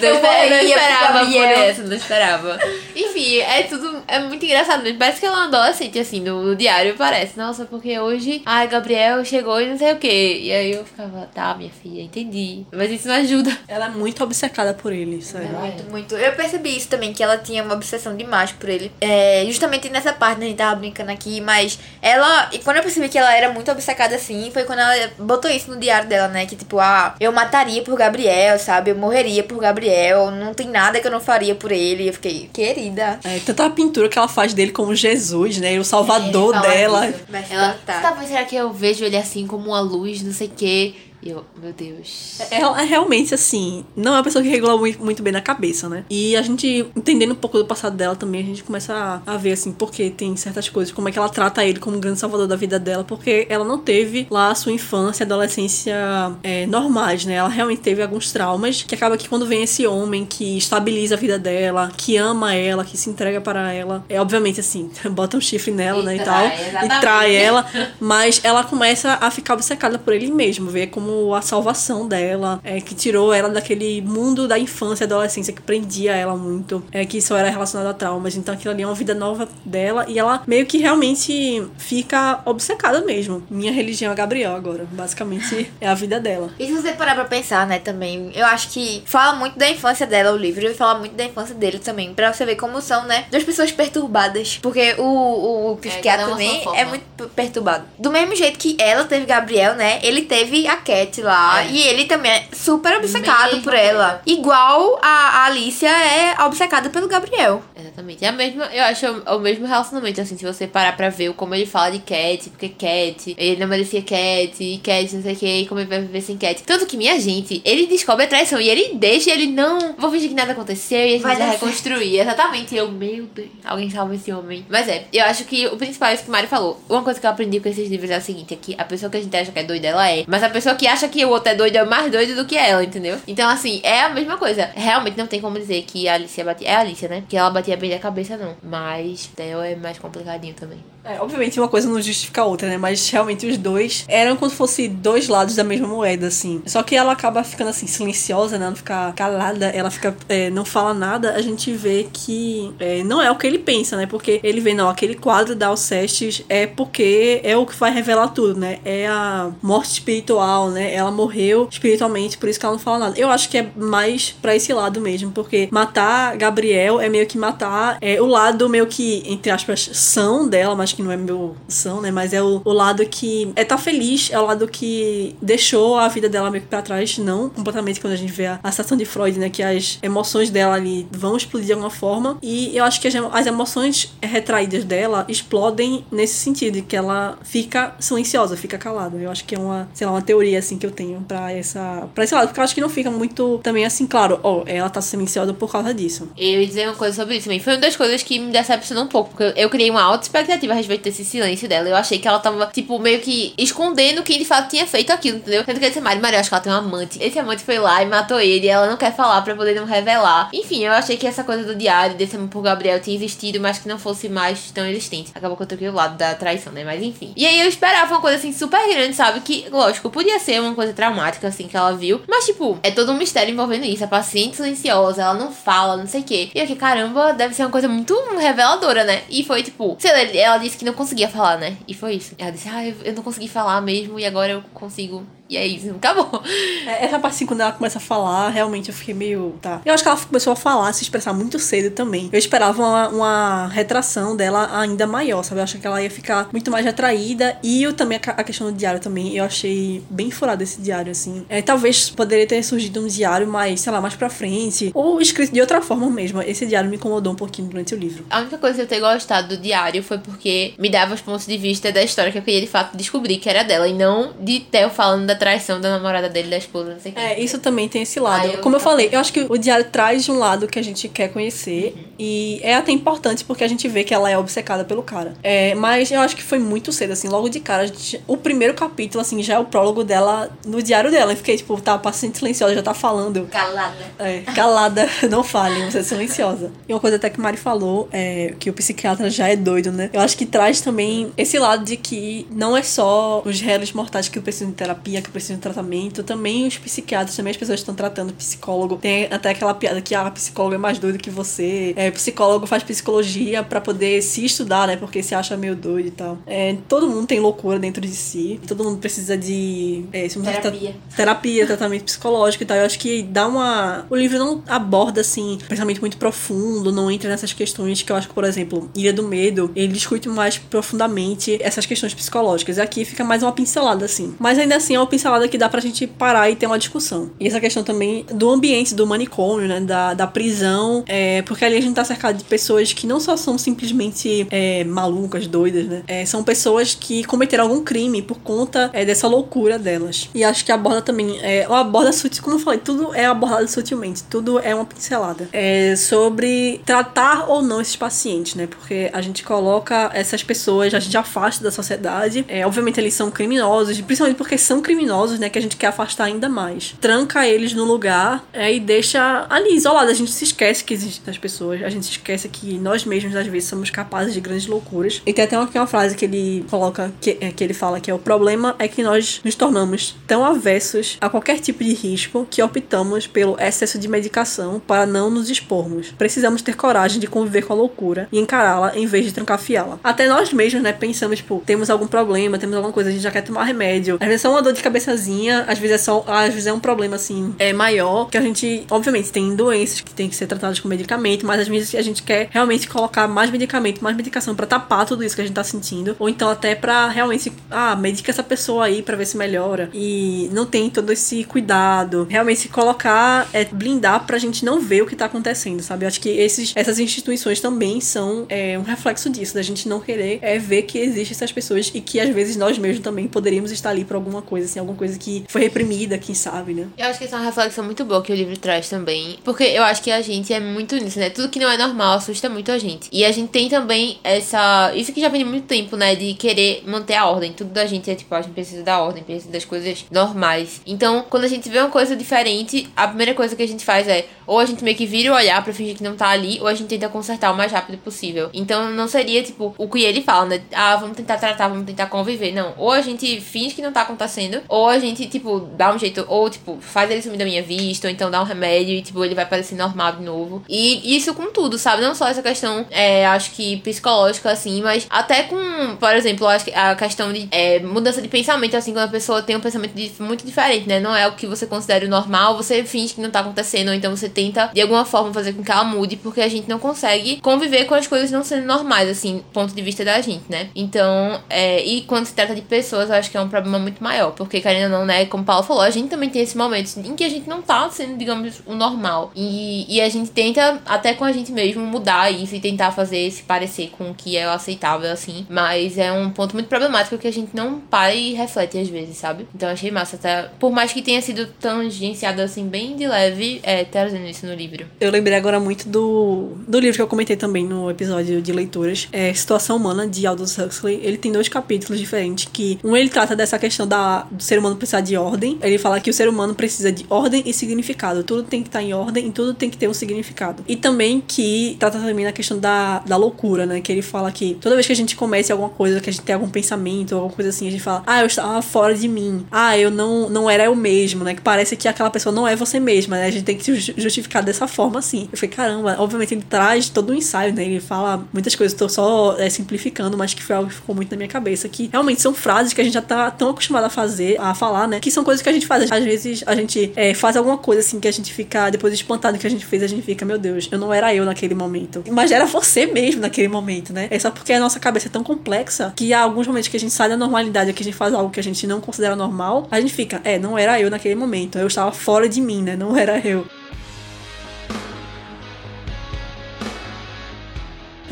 [0.00, 2.58] Não, Eu esper- não esperava por essa, não esperava.
[2.94, 4.02] Enfim, é tudo.
[4.06, 4.98] É muito engraçado mesmo.
[4.98, 7.36] Parece que ela é uma adolescente, assim, no, no diário parece.
[7.38, 8.42] Nossa, porque hoje.
[8.46, 10.38] Ai, Gabriel chegou e não sei o quê.
[10.42, 12.64] E aí eu ficava, tá, minha filha, entendi.
[12.72, 13.56] Mas isso não ajuda.
[13.68, 15.48] Ela é muito obcecada por ele, sério.
[15.48, 16.16] Muito, muito.
[16.16, 18.90] Eu percebi isso também, que ela tinha uma obsessão demais por ele.
[19.00, 22.48] É, justamente nessa parte, né, a gente tava brincando aqui, mas ela.
[22.52, 25.70] E quando eu percebi que ela era muito obcecada assim, foi quando ela botou isso
[25.70, 26.46] no diário dela, né?
[26.46, 28.90] Que tipo, ah, eu mataria por Gabriel, sabe?
[28.90, 29.81] Eu morreria por Gabriel,
[30.30, 32.08] não tem nada que eu não faria por ele.
[32.08, 33.18] Eu fiquei, querida.
[33.24, 35.78] É, tanta pintura que ela faz dele como Jesus, né?
[35.78, 37.06] O salvador É, dela.
[37.08, 37.20] disso.
[37.28, 38.00] Mas Ela, tá.
[38.00, 40.94] talvez será que eu vejo ele assim como uma luz, não sei o quê.
[41.22, 42.38] E eu, meu Deus.
[42.50, 46.04] Ela é realmente, assim, não é uma pessoa que regula muito, bem na cabeça, né?
[46.10, 49.36] E a gente, entendendo um pouco do passado dela também, a gente começa a, a
[49.36, 52.18] ver, assim, porque tem certas coisas, como é que ela trata ele como um grande
[52.18, 55.94] salvador da vida dela, porque ela não teve lá a sua infância e adolescência
[56.42, 57.34] é, normais, né?
[57.34, 61.18] Ela realmente teve alguns traumas, que acaba que quando vem esse homem que estabiliza a
[61.18, 65.40] vida dela, que ama ela, que se entrega para ela, é obviamente, assim, bota um
[65.40, 67.00] chifre nela, E né, e trai, tal, e exatamente.
[67.00, 67.66] trai ela,
[68.00, 72.80] mas ela começa a ficar obcecada por ele mesmo, ver como a salvação dela, é,
[72.80, 77.20] que tirou ela daquele mundo da infância e adolescência que prendia ela muito, é, que
[77.20, 78.36] só era relacionado a traumas.
[78.36, 83.02] Então aquilo ali é uma vida nova dela e ela meio que realmente fica obcecada
[83.02, 83.42] mesmo.
[83.50, 86.50] Minha religião é Gabriel agora, basicamente é a vida dela.
[86.58, 90.06] E se você parar pra pensar, né, também, eu acho que fala muito da infância
[90.06, 93.04] dela, o livro, e fala muito da infância dele também, pra você ver como são,
[93.06, 94.58] né, duas pessoas perturbadas.
[94.62, 97.84] Porque o, o, o psiquiatra sua também é muito perturbado.
[97.98, 101.68] Do mesmo jeito que ela teve Gabriel, né, ele teve a Cat lá, É.
[101.68, 104.20] e ele também é super obcecado por ela.
[104.26, 107.62] Igual a, a Alicia é obcecada pelo Gabriel.
[107.78, 108.24] Exatamente.
[108.24, 111.32] É a mesma, eu acho é o mesmo relacionamento, assim, se você parar pra ver
[111.34, 115.32] como ele fala de Cat, porque Cat, ele não merecia Cat, e Cat não sei
[115.32, 116.62] o que, e como ele vai viver sem Cat.
[116.64, 119.94] Tanto que, minha gente, ele descobre a traição e ele deixa, ele não.
[119.98, 122.18] Vou fingir que nada aconteceu e a gente Vai reconstruir.
[122.18, 122.74] Exatamente.
[122.74, 124.66] Eu, meu Deus, alguém salva esse homem.
[124.68, 126.82] Mas é, eu acho que o principal é isso que o Mário falou.
[126.88, 128.84] Uma coisa coisa que eu aprendi com esses livros é o seguinte: é que a
[128.84, 130.24] pessoa que a gente acha que é doida, ela é.
[130.26, 132.56] Mas a pessoa que acha que o outro é doido é mais doido do que
[132.56, 133.18] ela, entendeu?
[133.26, 134.70] Então, assim, é a mesma coisa.
[134.74, 136.68] Realmente não tem como dizer que a Alicia batia.
[136.68, 137.24] É a Alicia, né?
[137.28, 138.56] Que ela batia bem da cabeça, não.
[138.62, 140.78] Mas Theo é mais complicadinho também.
[141.04, 142.78] É, obviamente uma coisa não justifica a outra, né?
[142.78, 146.62] Mas realmente os dois eram como se fossem dois lados da mesma moeda, assim.
[146.64, 148.68] Só que ela acaba ficando assim, silenciosa, né?
[148.68, 150.16] Não fica calada, ela fica.
[150.28, 153.96] É, não fala nada, a gente vê que é, não é o que ele pensa,
[153.96, 154.06] né?
[154.06, 158.28] Porque ele vê, não, aquele quadro da Alcestes é porque é o que vai revelar
[158.28, 158.78] tudo, né?
[158.84, 160.81] É a morte espiritual, né?
[160.90, 163.18] Ela morreu espiritualmente, por isso que ela não fala nada.
[163.18, 167.38] Eu acho que é mais para esse lado mesmo, porque matar Gabriel é meio que
[167.38, 171.56] matar é, o lado meio que, entre aspas, são dela, mas que não é meu
[171.68, 172.10] são, né?
[172.10, 176.08] Mas é o, o lado que é tá feliz, é o lado que deixou a
[176.08, 178.96] vida dela meio que pra trás, não completamente quando a gente vê a, a situação
[178.96, 179.50] de Freud, né?
[179.50, 182.38] Que as emoções dela ali vão explodir de alguma forma.
[182.42, 187.94] E eu acho que as, as emoções retraídas dela explodem nesse sentido, que ela fica
[187.98, 189.16] silenciosa, fica calada.
[189.16, 192.08] Eu acho que é uma, sei lá, uma teoria assim que eu tenho pra essa.
[192.14, 194.64] para esse lado, porque eu acho que não fica muito também assim, claro, ó, oh,
[194.66, 196.30] ela tá silenciosa por causa disso.
[196.36, 197.60] Eu ia dizer uma coisa sobre isso também.
[197.60, 200.72] Foi uma das coisas que me decepcionou um pouco, porque eu criei uma alta expectativa
[200.72, 201.88] a respeito desse silêncio dela.
[201.88, 205.38] Eu achei que ela tava, tipo, meio que escondendo quem de fato tinha feito aquilo,
[205.38, 205.64] entendeu?
[205.64, 207.22] Tanto que eu disse, Mari, Mari, eu acho que ela tem um amante.
[207.22, 209.84] Esse amante foi lá e matou ele, e ela não quer falar pra poder não
[209.84, 210.50] revelar.
[210.52, 213.78] Enfim, eu achei que essa coisa do diário, desse amor por Gabriel, tinha existido, mas
[213.78, 215.32] que não fosse mais tão existente.
[215.34, 216.84] Acabou que eu toquei o lado da traição, né?
[216.84, 217.32] Mas enfim.
[217.36, 219.40] E aí eu esperava uma coisa assim super grande, sabe?
[219.40, 222.20] Que, lógico, podia ser uma coisa traumática, assim, que ela viu.
[222.28, 224.04] Mas, tipo, é todo um mistério envolvendo isso.
[224.04, 226.50] A paciente silenciosa, ela não fala, não sei o quê.
[226.54, 229.22] E que caramba, deve ser uma coisa muito reveladora, né?
[229.28, 231.76] E foi, tipo, sei lá, ela disse que não conseguia falar, né?
[231.86, 232.34] E foi isso.
[232.38, 235.90] Ela disse, ah, eu não consegui falar mesmo e agora eu consigo e é isso,
[235.90, 236.42] acabou.
[236.86, 239.54] É, essa parte assim, quando ela começa a falar, realmente eu fiquei meio.
[239.60, 239.82] Tá.
[239.84, 242.30] Eu acho que ela começou a falar, a se expressar muito cedo também.
[242.32, 245.60] Eu esperava uma, uma retração dela ainda maior, sabe?
[245.60, 247.58] Eu achei que ela ia ficar muito mais retraída.
[247.62, 251.44] E eu também, a questão do diário também, eu achei bem furado esse diário, assim.
[251.50, 254.90] É, talvez poderia ter surgido um diário mais, sei lá, mais pra frente.
[254.94, 256.40] Ou escrito de outra forma mesmo.
[256.40, 258.24] Esse diário me incomodou um pouquinho durante o livro.
[258.30, 261.46] A única coisa que eu ter gostado do diário foi porque me dava os pontos
[261.46, 263.86] de vista da história que eu queria de fato descobrir que era dela.
[263.86, 267.18] E não de Theo falando da traição da namorada dele, da esposa, não sei o
[267.18, 268.46] É, isso também tem esse lado.
[268.46, 270.82] eu Como eu falei, eu acho que o diário traz de um lado que a
[270.82, 271.94] gente quer conhecer.
[271.96, 272.04] Uhum.
[272.16, 275.34] E é até importante porque a gente vê que ela é obcecada pelo cara.
[275.42, 277.88] É, mas eu acho que foi muito cedo, assim, logo de cara.
[277.88, 281.32] Gente, o primeiro capítulo, assim, já é o prólogo dela no diário dela.
[281.32, 283.48] Eu fiquei, tipo, tá, paciente silenciosa, já tá falando.
[283.50, 284.04] Calada.
[284.20, 286.70] É, calada, não fale, você é silenciosa.
[286.88, 290.08] E uma coisa até que Mari falou, é que o psiquiatra já é doido, né?
[290.12, 294.28] Eu acho que traz também esse lado de que não é só os réus mortais
[294.28, 297.94] que precisam de terapia, que precisam de tratamento, também os psiquiatras, também as pessoas estão
[297.94, 298.96] tratando psicólogo.
[298.96, 301.92] Tem até aquela piada que ah, psicóloga é mais doida que você.
[301.96, 304.96] É, psicólogo faz psicologia para poder se estudar, né?
[304.96, 306.38] Porque se acha meio doido e tal.
[306.46, 308.60] É, todo mundo tem loucura dentro de si.
[308.66, 310.96] Todo mundo precisa de é, terapia.
[311.16, 312.76] terapia, tratamento psicológico e tal.
[312.76, 314.06] Eu acho que dá uma.
[314.10, 318.28] O livro não aborda, assim, pensamento muito profundo, não entra nessas questões que eu acho
[318.28, 322.76] que, por exemplo, Ilha do Medo, ele discute mais profundamente essas questões psicológicas.
[322.76, 324.34] E aqui fica mais uma pincelada, assim.
[324.38, 327.30] Mas ainda assim é uma pincelada que dá pra gente parar e ter uma discussão.
[327.38, 329.80] E essa questão também do ambiente do manicômio, né?
[329.80, 331.04] Da, da prisão.
[331.06, 334.84] É, porque ali a gente tá cercado de pessoas que não só são simplesmente é,
[334.84, 336.02] malucas, doidas, né?
[336.06, 340.28] É, são pessoas que cometeram algum crime por conta é, dessa loucura delas.
[340.34, 341.38] E acho que aborda também.
[341.40, 345.48] É, aborda sutil, como eu falei, tudo é abordado sutilmente, tudo é uma pincelada.
[345.52, 348.66] É sobre tratar ou não esses pacientes, né?
[348.66, 352.44] Porque a gente coloca essas pessoas, a gente afasta da sociedade.
[352.48, 355.01] É, obviamente eles são criminosos, principalmente porque são criminosos,
[355.38, 355.48] né?
[355.48, 356.94] Que a gente quer afastar ainda mais.
[357.00, 360.10] Tranca eles no lugar é, e deixa ali isolado.
[360.10, 363.34] A gente se esquece que existem as pessoas, a gente se esquece que nós mesmos
[363.36, 365.22] às vezes somos capazes de grandes loucuras.
[365.24, 368.10] E tem até uma, uma frase que ele coloca, que, é, que ele fala que
[368.10, 372.46] é o problema é que nós nos tornamos tão avessos a qualquer tipo de risco
[372.50, 376.12] que optamos pelo excesso de medicação para não nos expormos.
[376.16, 379.98] Precisamos ter coragem de conviver com a loucura e encará-la em vez de trancafiá-la.
[380.02, 383.30] Até nós mesmos, né, pensamos, tipo, temos algum problema, temos alguma coisa, a gente já
[383.30, 384.18] quer tomar remédio.
[384.20, 386.78] Às vezes é uma dor de cabeçazinha, às vezes é só, às vezes é um
[386.78, 390.78] problema assim, é maior, que a gente, obviamente, tem doenças que tem que ser tratadas
[390.78, 394.66] com medicamento, mas às vezes a gente quer realmente colocar mais medicamento, mais medicação para
[394.66, 398.30] tapar tudo isso que a gente tá sentindo, ou então até para realmente, ah, medica
[398.30, 399.88] essa pessoa aí para ver se melhora.
[399.94, 405.02] E não tem todo esse cuidado, realmente se colocar é blindar pra gente não ver
[405.02, 406.04] o que tá acontecendo, sabe?
[406.04, 410.00] Eu acho que esses, essas instituições também são é, um reflexo disso, da gente não
[410.00, 413.70] querer é ver que existem essas pessoas e que às vezes nós mesmos também poderíamos
[413.70, 416.88] estar ali por alguma coisa, assim, alguma coisa que foi reprimida, quem sabe, né?
[416.96, 419.38] Eu acho que essa é uma reflexão muito boa que o livro traz também.
[419.44, 421.30] Porque eu acho que a gente é muito nisso, né?
[421.30, 423.08] Tudo que não é normal assusta muito a gente.
[423.12, 424.92] E a gente tem também essa.
[424.94, 426.14] Isso que já vem de muito tempo, né?
[426.14, 427.52] De querer manter a ordem.
[427.52, 430.80] Tudo da gente é tipo, a gente precisa da ordem, precisa das coisas normais.
[430.86, 434.08] Então, quando a gente vê uma coisa diferente, a primeira coisa que a gente faz
[434.08, 436.58] é ou a gente meio que vira o olhar pra fingir que não tá ali,
[436.60, 438.50] ou a gente tenta consertar o mais rápido possível.
[438.52, 440.62] Então não seria, tipo, o que ele fala, né?
[440.72, 442.52] Ah, vamos tentar tratar, vamos tentar conviver.
[442.52, 442.74] Não.
[442.76, 446.24] Ou a gente finge que não tá acontecendo, ou a gente, tipo, dá um jeito,
[446.28, 449.24] ou, tipo, faz ele sumir da minha vista, ou então dá um remédio e, tipo,
[449.24, 450.62] ele vai parecer normal de novo.
[450.68, 452.02] E isso com tudo, sabe?
[452.02, 456.64] Não só essa questão, é, acho que psicológica, assim, mas até com, por exemplo, acho
[456.64, 459.94] que a questão de é, mudança de pensamento, assim, quando a pessoa tem um pensamento
[460.20, 461.00] muito diferente, né?
[461.00, 463.94] Não é o que você considera o normal, você finge que não tá acontecendo, ou
[463.94, 466.78] então você tenta de alguma forma fazer com que ela mude, porque a gente não
[466.78, 470.68] consegue conviver com as coisas não sendo normais, assim, ponto de vista da gente, né?
[470.74, 474.02] Então, é, e quando se trata de pessoas, eu acho que é um problema muito
[474.02, 476.56] maior, porque querendo ou não, né, como o Paulo falou, a gente também tem esse
[476.56, 479.30] momento em que a gente não tá sendo, digamos, o normal.
[479.34, 483.30] E, e a gente tenta, até com a gente mesmo, mudar isso e tentar fazer
[483.30, 485.46] se parecer com o que é aceitável, assim.
[485.48, 489.16] Mas é um ponto muito problemático que a gente não para e reflete às vezes,
[489.16, 489.46] sabe?
[489.54, 490.50] Então achei massa até.
[490.58, 494.86] Por mais que tenha sido tangenciado assim, bem de leve, é, trazendo isso no livro.
[495.00, 499.08] Eu lembrei agora muito do, do livro que eu comentei também no episódio de leituras,
[499.12, 501.00] é Situação Humana, de Aldous Huxley.
[501.02, 504.76] Ele tem dois capítulos diferentes, que um ele trata dessa questão da, do ser humano
[504.76, 505.58] precisar de ordem.
[505.62, 508.22] Ele fala que o ser humano precisa de ordem e significado.
[508.24, 510.64] Tudo tem que estar em ordem e tudo tem que ter um significado.
[510.66, 513.80] E também que trata também da questão da, da loucura, né?
[513.80, 516.22] Que ele fala que toda vez que a gente comece alguma coisa, que a gente
[516.22, 519.44] tem algum pensamento, alguma coisa assim, a gente fala, ah, eu estava fora de mim.
[519.50, 521.34] Ah, eu não, não era eu mesmo, né?
[521.34, 523.26] Que parece que aquela pessoa não é você mesma, né?
[523.26, 525.28] A gente tem que se justificar dessa forma, assim.
[525.32, 527.64] Eu falei, caramba, obviamente ele traz todo um ensaio, né?
[527.64, 531.10] Ele fala muitas coisas, estou só é, simplificando, mas que foi algo que ficou muito
[531.10, 531.68] na minha cabeça.
[531.68, 534.86] Que realmente são frases que a gente já tá tão acostumado a fazer, a falar,
[534.86, 535.00] né?
[535.00, 535.90] Que são coisas que a gente faz.
[535.90, 539.38] Às vezes a gente é, faz alguma coisa assim que a gente fica depois espantado
[539.38, 542.04] que a gente fez, a gente fica, meu Deus, eu não era eu naquele momento.
[542.10, 544.08] Mas era você mesmo naquele momento, né?
[544.10, 546.80] É só porque a nossa cabeça é tão complexa que há alguns momentos que a
[546.80, 549.66] gente sai da normalidade, que a gente faz algo que a gente não considera normal,
[549.70, 552.76] a gente fica, é, não era eu naquele momento, eu estava fora de mim, né?
[552.76, 553.46] Não era eu.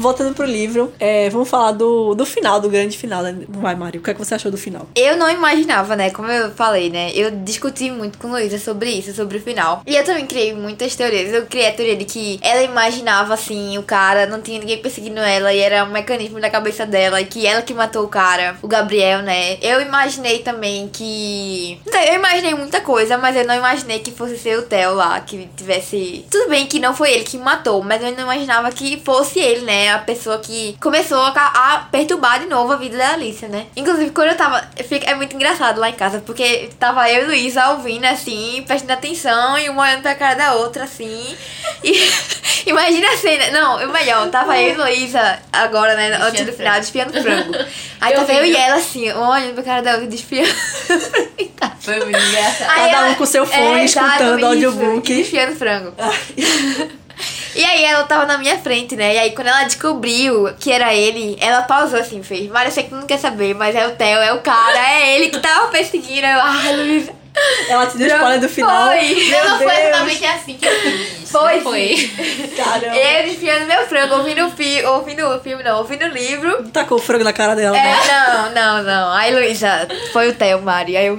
[0.01, 3.23] Voltando pro livro, é, vamos falar do, do final, do grande final.
[3.23, 3.37] Né?
[3.49, 4.89] Vai, Mário, o que, é que você achou do final?
[4.95, 6.11] Eu não imaginava, né?
[6.11, 7.11] Como eu falei, né?
[7.15, 9.83] Eu discuti muito com Luísa sobre isso, sobre o final.
[9.87, 11.33] E eu também criei muitas teorias.
[11.33, 15.21] Eu criei a teoria de que ela imaginava, assim, o cara, não tinha ninguém perseguindo
[15.21, 18.57] ela, e era um mecanismo da cabeça dela, e que ela que matou o cara,
[18.63, 19.59] o Gabriel, né?
[19.61, 21.79] Eu imaginei também que.
[22.09, 25.49] Eu imaginei muita coisa, mas eu não imaginei que fosse ser o Theo lá, que
[25.57, 26.25] tivesse.
[26.31, 29.63] Tudo bem que não foi ele que matou, mas eu não imaginava que fosse ele,
[29.63, 29.90] né?
[29.91, 33.67] A pessoa que começou a, a, perturbar de novo a vida da Alicia, né?
[33.77, 34.69] Inclusive, quando eu tava.
[35.05, 39.59] É muito engraçado lá em casa, porque tava eu e Luísa ouvindo assim, prestando atenção
[39.59, 41.37] e uma olhando pra cara da outra assim.
[41.83, 42.11] E
[42.67, 43.51] imagina a cena.
[43.51, 46.17] Não, o melhor, tava eu e Luísa agora, né?
[46.23, 47.55] Antes do final, desfiando frango.
[48.01, 50.55] Aí tava eu e ela assim, uma olhando pra cara da outra, desfiando.
[51.81, 52.75] Foi muito engraçado.
[52.75, 55.15] Cada um com seu fone, é, escutando audiobook.
[55.15, 55.95] Desfiando frango.
[57.55, 59.15] E aí ela tava na minha frente, né?
[59.15, 62.49] E aí quando ela descobriu que era ele, ela pausou assim, fez.
[62.51, 65.17] Mas eu sei que não quer saber, mas é o Theo, é o cara, é
[65.17, 66.27] ele que tava perseguindo.
[66.27, 67.21] Eu, ai, Luísa.
[67.69, 68.87] Ela te deu spoiler do final.
[68.87, 69.15] Foi.
[69.15, 69.73] Meu não Deus.
[69.73, 71.31] foi exatamente assim que eu fiz.
[71.31, 72.11] Foi, foi.
[72.57, 72.97] Caramba.
[72.97, 76.69] Eu desfiando meu frango, ouvindo o filme, ouvindo o filme, não, ouvindo o livro.
[76.71, 77.97] Tacou o frango na cara dela, é, né?
[78.09, 79.13] Não, não, não.
[79.13, 80.97] Aí, Luísa, foi o Theo, Mari.
[80.97, 81.19] Aí eu.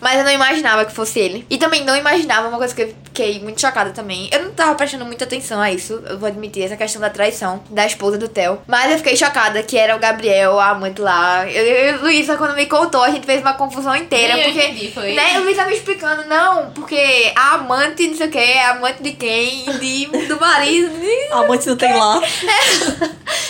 [0.00, 1.46] Mas eu não imaginava que fosse ele.
[1.50, 4.28] E também não imaginava uma coisa que eu fiquei muito chocada também.
[4.32, 7.62] Eu não tava prestando muita atenção a isso, eu vou admitir, essa questão da traição
[7.70, 8.60] da esposa do Theo.
[8.66, 11.46] Mas eu fiquei chocada que era o Gabriel, a amante lá.
[11.50, 14.38] Eu, eu, Luísa, quando me contou, a gente fez uma confusão inteira.
[14.38, 14.64] Eu porque.
[14.64, 15.14] Entendi, foi.
[15.14, 19.12] Né, Luísa me explicando, não, porque a amante, não sei o que, é amante de
[19.12, 19.64] quem?
[19.78, 20.90] De, do marido.
[21.00, 21.32] De...
[21.32, 22.20] A amante não tem lá.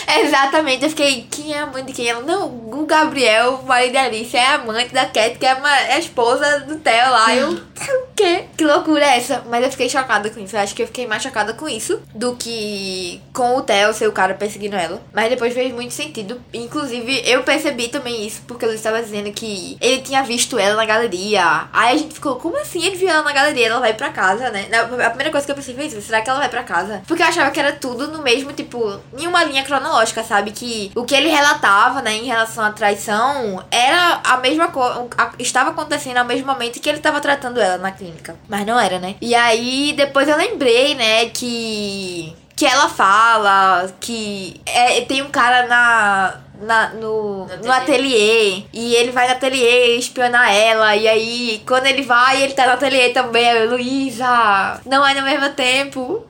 [0.21, 2.07] exatamente, eu fiquei, quem é a amante de quem?
[2.07, 5.93] Ela, não, o Gabriel, o marido da Alice, é amante da Cat, que é, é
[5.93, 7.35] a esposa do Theo lá.
[7.35, 8.45] Eu, o quê?
[8.57, 9.43] Que loucura é essa?
[9.49, 10.55] Mas eu fiquei chocada com isso.
[10.55, 14.07] Eu acho que eu fiquei mais chocada com isso do que com o Theo ser
[14.07, 15.01] o cara perseguindo ela.
[15.13, 16.41] Mas depois fez muito sentido.
[16.53, 20.85] Inclusive, eu percebi também isso, porque ele estava dizendo que ele tinha visto ela na
[20.85, 21.69] galeria.
[21.71, 23.67] Aí a gente ficou, como assim ele viu ela na galeria?
[23.67, 24.67] Ela vai pra casa, né?
[24.73, 27.01] A primeira coisa que eu pensei foi isso: será que ela vai pra casa?
[27.07, 30.51] Porque eu achava que era tudo no mesmo, tipo, em uma linha cronológica, sabe?
[30.51, 35.07] Que o que ele relatava, né, em relação à traição era a mesma coisa.
[35.39, 38.35] Estava acontecendo ao mesmo momento que ele estava tratando ela na clínica.
[38.47, 39.15] Mas não era, né?
[39.21, 45.65] E aí depois eu lembrei, né, que que ela fala que é, tem um cara
[45.65, 48.63] na na, no, No no ateliê.
[48.71, 50.95] E ele vai no ateliê espionar ela.
[50.95, 53.49] E aí, quando ele vai, ele tá no ateliê também.
[53.49, 56.25] Aí, Luísa, não é no mesmo tempo.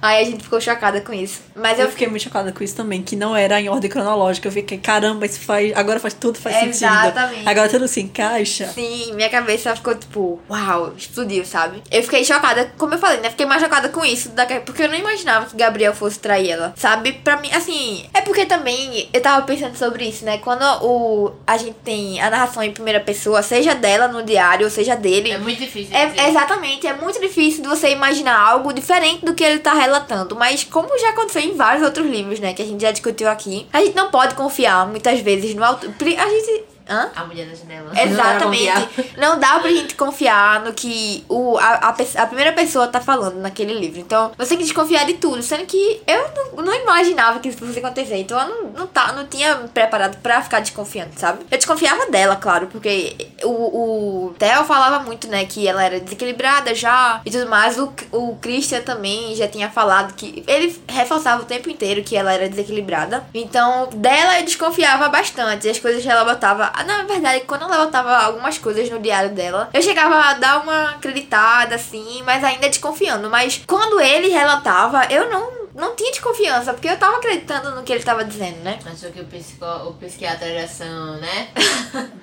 [0.00, 1.40] Aí a gente ficou chocada com isso.
[1.54, 4.48] Mas Eu eu fiquei muito chocada com isso também, que não era em ordem cronológica.
[4.48, 5.72] Eu fiquei, caramba, isso faz.
[5.76, 6.74] Agora faz tudo faz sentido.
[6.84, 7.48] Exatamente.
[7.48, 8.66] Agora tudo se encaixa.
[8.68, 11.82] Sim, minha cabeça ficou tipo, uau, explodiu, sabe?
[11.90, 13.30] Eu fiquei chocada, como eu falei, né?
[13.30, 16.72] Fiquei mais chocada com isso, daqui- porque eu não imaginava que Gabriel fosse trair ela,
[16.76, 17.12] sabe?
[17.12, 20.38] Pra mim, assim, é porque também eu tava pensando sobre isso, né?
[20.38, 24.70] Quando o, a gente tem a narração em primeira pessoa, seja dela no diário, ou
[24.70, 25.30] seja dele.
[25.30, 25.94] É muito difícil.
[25.96, 29.95] É, exatamente, é muito difícil de você imaginar algo diferente do que ele tá relatando.
[30.36, 33.66] Mas como já aconteceu em vários outros livros, né, que a gente já discutiu aqui,
[33.72, 35.90] a gente não pode confiar muitas vezes no autor.
[35.90, 36.75] A gente.
[36.88, 37.10] Hã?
[37.16, 37.90] A mulher da janela.
[38.00, 39.12] Exatamente.
[39.18, 43.40] Não dá pra gente confiar no que o, a, a, a primeira pessoa tá falando
[43.40, 43.98] naquele livro.
[43.98, 45.42] Então, você tem que desconfiar de tudo.
[45.42, 48.16] Sendo que eu não, não imaginava que isso fosse acontecer.
[48.18, 51.44] Então, eu não, não, tá, não tinha me preparado pra ficar desconfiando, sabe?
[51.50, 56.74] Eu desconfiava dela, claro, porque o, o Theo falava muito, né, que ela era desequilibrada
[56.74, 57.78] já e tudo mais.
[57.78, 60.44] O, o Christian também já tinha falado que.
[60.46, 63.24] Ele reforçava o tempo inteiro que ela era desequilibrada.
[63.34, 65.68] Então, dela eu desconfiava bastante.
[65.68, 66.75] As coisas que ela botava.
[66.84, 70.90] Na verdade, quando ela botava algumas coisas no diário dela, eu chegava a dar uma
[70.90, 73.30] acreditada, assim, mas ainda desconfiando.
[73.30, 75.56] Mas quando ele relatava, eu não.
[75.76, 78.78] Não tinha desconfiança, porque eu tava acreditando no que ele tava dizendo, né?
[78.86, 81.48] Achou que o, psico, o psiquiatra era ação, né?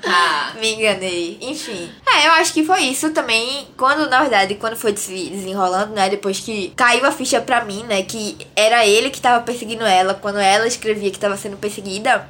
[0.08, 0.54] ah.
[0.60, 1.38] Me enganei.
[1.40, 1.92] Enfim.
[2.04, 3.68] É, eu acho que foi isso também.
[3.78, 6.10] Quando, na verdade, quando foi se desenrolando, né?
[6.10, 8.02] Depois que caiu a ficha pra mim, né?
[8.02, 10.16] Que era ele que tava perseguindo ela.
[10.16, 12.28] Quando ela escrevia que tava sendo perseguida.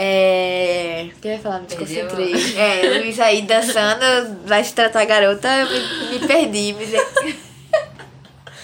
[0.00, 1.10] É.
[1.16, 1.60] O que eu ia falar?
[1.60, 2.32] Me desconcentrei.
[2.56, 6.72] É, Luiz aí dançando, vai se tratar a garota, eu me, me perdi.
[6.72, 6.86] Me...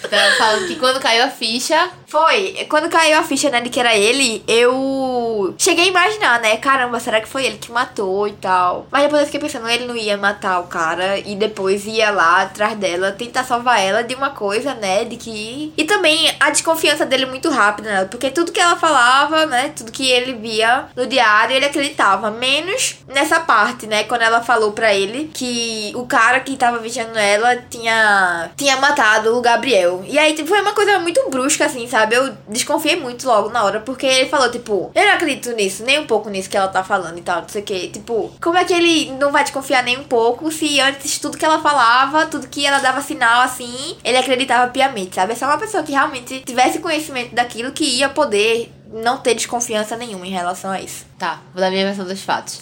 [0.09, 1.91] Tava falando que quando caiu a ficha.
[2.15, 6.57] Foi, quando caiu a ficha, né, de que era ele, eu cheguei a imaginar, né,
[6.59, 8.87] caramba, será que foi ele que matou e tal.
[8.89, 12.43] Mas depois eu fiquei pensando, ele não ia matar o cara e depois ia lá
[12.43, 15.73] atrás dela tentar salvar ela de uma coisa, né, de que...
[15.77, 19.91] E também a desconfiança dele muito rápida, né, porque tudo que ela falava, né, tudo
[19.91, 24.95] que ele via no diário, ele acreditava, menos nessa parte, né, quando ela falou pra
[24.95, 30.05] ele que o cara que tava vigiando ela tinha, tinha matado o Gabriel.
[30.07, 32.04] E aí, tipo, foi uma coisa muito brusca, assim, sabe?
[32.13, 35.99] Eu desconfiei muito logo na hora, porque ele falou, tipo, eu não acredito nisso, nem
[35.99, 37.89] um pouco nisso que ela tá falando e tal, não sei o que.
[37.89, 41.45] Tipo, como é que ele não vai desconfiar nem um pouco se antes tudo que
[41.45, 45.33] ela falava, tudo que ela dava sinal assim, ele acreditava piamente, sabe?
[45.33, 49.97] É só uma pessoa que realmente tivesse conhecimento daquilo que ia poder não ter desconfiança
[49.97, 51.05] nenhuma em relação a isso.
[51.25, 52.61] Tá, vou dar minha versão dos fatos.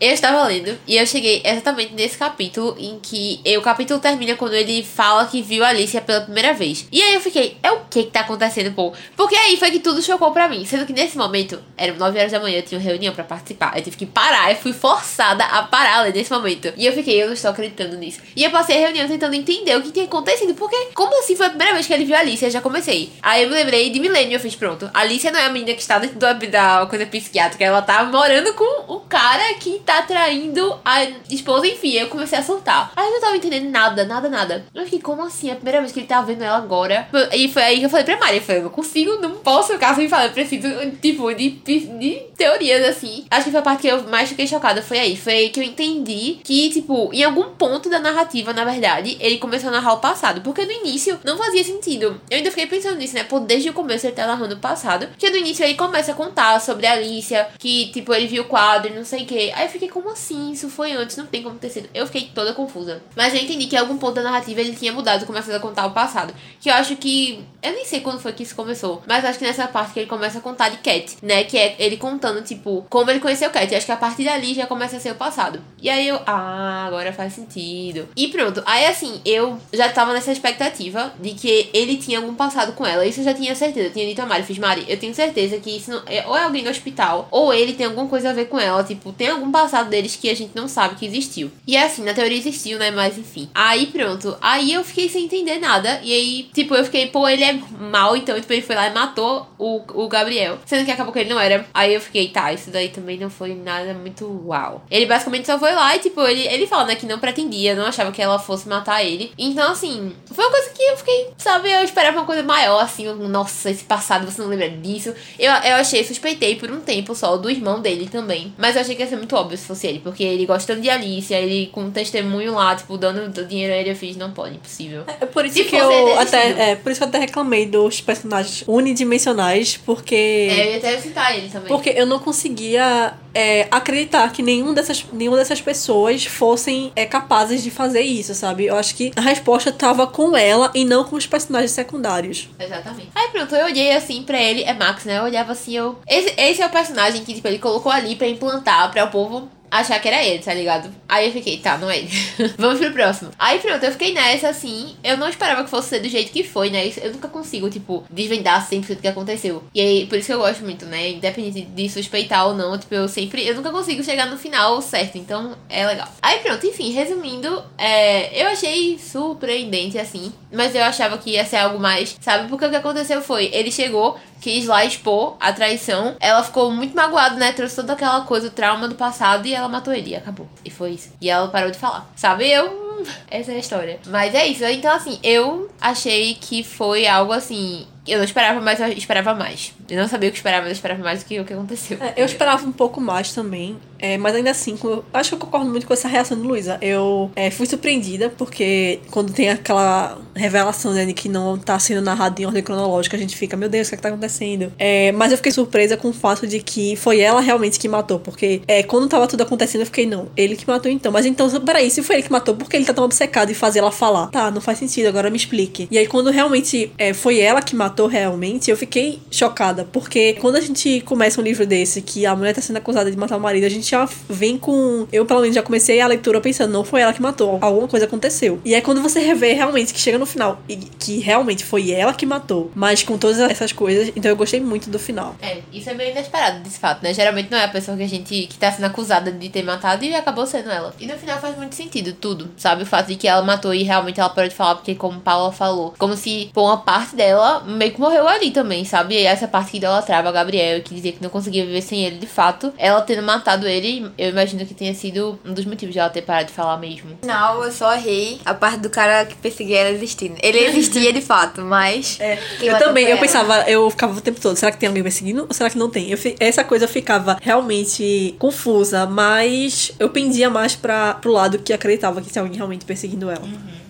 [0.00, 4.54] Eu estava lendo e eu cheguei exatamente nesse capítulo em que o capítulo termina quando
[4.54, 6.86] ele fala que viu a Alicia pela primeira vez.
[6.92, 8.92] E aí eu fiquei, é o que que tá acontecendo, pô?
[9.16, 10.64] Porque aí foi que tudo chocou pra mim.
[10.64, 13.76] Sendo que nesse momento, eram 9 horas da manhã, eu tinha uma reunião pra participar.
[13.76, 16.72] Eu tive que parar, eu fui forçada a parar ali nesse momento.
[16.76, 18.20] E eu fiquei, eu não estou acreditando nisso.
[18.36, 20.54] E eu passei a reunião tentando entender o que tinha acontecido.
[20.54, 22.46] Porque, como assim foi a primeira vez que ele viu a Alicia?
[22.46, 23.10] Eu já comecei.
[23.20, 24.88] Aí eu me lembrei de Milênio, eu fiz, pronto.
[24.94, 28.52] A Alicia não é a menina que está dentro da coisa psiquiátrica, ela tá morando
[28.54, 31.92] com o cara que tá traindo a esposa, enfim.
[31.92, 32.92] Eu comecei a soltar.
[32.96, 34.64] Aí eu não tava entendendo nada, nada, nada.
[34.74, 35.50] Eu fiquei, como assim?
[35.50, 37.08] É a primeira vez que ele tá vendo ela agora.
[37.32, 40.08] E foi aí que eu falei pra Mari, eu falei, consigo, não posso ficar sem
[40.08, 40.68] falar, eu preciso,
[41.00, 43.26] tipo, de, de teorias, assim.
[43.30, 45.16] Acho que foi a parte que eu mais fiquei chocada, foi aí.
[45.16, 49.38] Foi aí que eu entendi que, tipo, em algum ponto da narrativa, na verdade, ele
[49.38, 50.40] começou a narrar o passado.
[50.40, 52.20] Porque no início não fazia sentido.
[52.30, 53.24] Eu ainda fiquei pensando nisso, né?
[53.24, 55.08] Por desde o começo ele tá narrando o passado.
[55.18, 58.46] Que no início ele começa a contar sobre a Alicia, que, tipo, ele viu o
[58.46, 59.50] quadro e não sei o que.
[59.52, 60.52] Aí eu fiquei, como assim?
[60.52, 61.88] Isso foi antes, não tem como ter sido.
[61.94, 63.02] Eu fiquei toda confusa.
[63.16, 65.86] Mas eu entendi que em algum ponto da narrativa ele tinha mudado, começando a contar
[65.86, 66.34] o passado.
[66.60, 67.44] Que eu acho que.
[67.62, 69.02] Eu nem sei quando foi que isso começou.
[69.06, 71.44] Mas acho que nessa parte que ele começa a contar de Cat, né?
[71.44, 73.74] Que é ele contando, tipo, como ele conheceu Cat.
[73.74, 75.60] Acho que a partir dali já começa a ser o passado.
[75.80, 76.20] E aí eu.
[76.26, 78.08] Ah, agora faz sentido.
[78.16, 78.62] E pronto.
[78.66, 83.06] Aí assim, eu já tava nessa expectativa de que ele tinha algum passado com ela.
[83.06, 83.88] Isso eu já tinha certeza.
[83.88, 86.36] Eu tinha dito a Mari, fiz Mari, eu tenho certeza que isso não, é, ou
[86.36, 88.82] é alguém no hospital, ou ele tem alguma coisa a ver com ela.
[88.82, 91.50] Tipo, tem algum passado deles que a gente não sabe que existiu.
[91.66, 92.90] E é assim, na teoria existiu, né?
[92.90, 93.48] Mas enfim.
[93.54, 94.36] Aí pronto.
[94.40, 96.00] Aí eu fiquei sem entender nada.
[96.02, 98.94] E aí, tipo, eu fiquei, pô, ele é mal, então tipo, ele foi lá e
[98.94, 100.58] matou o, o Gabriel.
[100.64, 101.66] Sendo que acabou que ele não era.
[101.72, 104.84] Aí eu fiquei, tá, isso daí também não foi nada muito uau.
[104.90, 107.86] Ele basicamente só foi lá e, tipo, ele, ele fala, né, que não pretendia, não
[107.86, 109.32] achava que ela fosse matar ele.
[109.38, 113.12] Então, assim, foi uma coisa que eu fiquei, sabe, eu esperava uma coisa maior, assim,
[113.14, 115.14] nossa, esse passado, você não lembra disso.
[115.38, 118.52] Eu, eu achei, suspeitei por um tempo só do irmão dele também.
[118.58, 120.90] Mas eu achei que ia ser muito óbvio se fosse ele, porque ele gostando de
[120.90, 124.54] Alicia, ele com um testemunho lá, tipo, dando dinheiro a ele, eu fiz, não pode,
[124.56, 125.04] impossível.
[125.20, 128.00] É por isso Se que eu até, é, por isso que eu até reclamei dos
[128.00, 131.68] personagens unidimensionais, porque É, eu ia até citar ele também.
[131.68, 137.62] porque eu não conseguia é, acreditar que nenhum dessas, nenhuma dessas pessoas fossem é, capazes
[137.62, 138.66] de fazer isso, sabe?
[138.66, 142.48] Eu acho que a resposta tava com ela e não com os personagens secundários.
[142.58, 143.08] Exatamente.
[143.14, 145.18] Aí pronto, eu olhei assim pra ele, é Max, né?
[145.18, 145.98] Eu olhava assim, eu.
[146.08, 149.48] Esse, esse é o personagem que, tipo, ele colocou ali pra implantar, pra o povo
[149.80, 150.90] achar que era ele, tá ligado?
[151.08, 152.10] Aí eu fiquei, tá, não é ele.
[152.58, 153.30] Vamos pro próximo.
[153.38, 154.96] Aí pronto, eu fiquei nessa assim.
[155.02, 156.90] Eu não esperava que fosse ser do jeito que foi, né?
[157.02, 159.64] Eu nunca consigo, tipo, desvendar 100% do que aconteceu.
[159.74, 161.10] E aí, por isso que eu gosto muito, né?
[161.10, 163.46] Independente de suspeitar ou não, tipo, eu sempre.
[163.46, 166.08] Eu nunca consigo chegar no final certo, então é legal.
[166.22, 170.32] Aí pronto, enfim, resumindo, é, eu achei surpreendente assim.
[170.52, 172.48] Mas eu achava que ia ser algo mais, sabe?
[172.48, 176.16] Porque o que aconteceu foi, ele chegou, quis lá expor a traição.
[176.20, 177.52] Ela ficou muito magoada, né?
[177.52, 180.10] Trouxe toda aquela coisa, o trauma do passado e ela matou ele.
[180.10, 180.48] E acabou.
[180.64, 181.12] E foi isso.
[181.20, 182.10] E ela parou de falar.
[182.16, 182.50] Sabe?
[182.50, 183.04] Eu.
[183.30, 183.98] Essa é a história.
[184.06, 184.64] Mas é isso.
[184.64, 187.86] Então, assim, eu achei que foi algo assim.
[188.06, 189.72] Eu não esperava, mas eu esperava mais.
[189.88, 191.98] Eu não sabia o que esperava, mas eu esperava mais do que o que aconteceu.
[192.00, 195.38] É, eu esperava um pouco mais também, é, mas ainda assim, eu acho que eu
[195.38, 196.76] concordo muito com essa reação de Luísa.
[196.82, 202.02] Eu é, fui surpreendida, porque quando tem aquela revelação né, de que não tá sendo
[202.02, 204.72] narrado em ordem cronológica, a gente fica, meu Deus, o que, é que tá acontecendo?
[204.78, 208.18] É, mas eu fiquei surpresa com o fato de que foi ela realmente que matou,
[208.18, 211.10] porque é, quando tava tudo acontecendo, eu fiquei, não, ele que matou então.
[211.10, 213.54] Mas então, peraí, se foi ele que matou, por que ele tá tão obcecado em
[213.54, 214.26] fazer ela falar?
[214.26, 215.88] Tá, não faz sentido, agora me explique.
[215.90, 220.56] E aí, quando realmente é, foi ela que matou realmente, eu fiquei chocada, porque quando
[220.56, 223.40] a gente começa um livro desse, que a mulher tá sendo acusada de matar o
[223.40, 225.06] marido, a gente já vem com.
[225.12, 228.06] Eu, pelo menos, já comecei a leitura pensando, não foi ela que matou, alguma coisa
[228.06, 228.60] aconteceu.
[228.64, 232.12] E aí, quando você revê realmente que chega no final e que realmente foi ela
[232.12, 235.36] que matou, mas com todas essas coisas, então eu gostei muito do final.
[235.40, 237.14] É, isso é meio inesperado desse fato, né?
[237.14, 240.04] Geralmente não é a pessoa que a gente que tá sendo acusada de ter matado
[240.04, 240.94] e acabou sendo ela.
[240.98, 242.82] E no final faz muito sentido tudo, sabe?
[242.82, 245.52] O fato de que ela matou e realmente ela parou de falar, porque como Paula
[245.52, 249.14] falou, como se pô, uma parte dela meio que morreu ali também, sabe?
[249.14, 252.18] E essa parte que idolatrava a Gabriel, que dizia que não conseguia viver sem ele
[252.18, 255.98] de fato, ela tendo matado ele, eu imagino que tenha sido um dos motivos de
[255.98, 257.10] ela ter parado de falar mesmo.
[257.10, 260.34] No final, eu só errei a parte do cara que perseguia ela existindo.
[260.42, 262.18] Ele existia de fato, mas.
[262.20, 265.42] É, eu também, eu pensava, eu ficava o tempo todo, será que tem alguém perseguindo
[265.46, 266.10] ou será que não tem?
[266.10, 271.72] Eu fi- essa coisa ficava realmente confusa, mas eu pendia mais pra, pro lado que
[271.72, 273.44] acreditava que tinha alguém realmente perseguindo ela.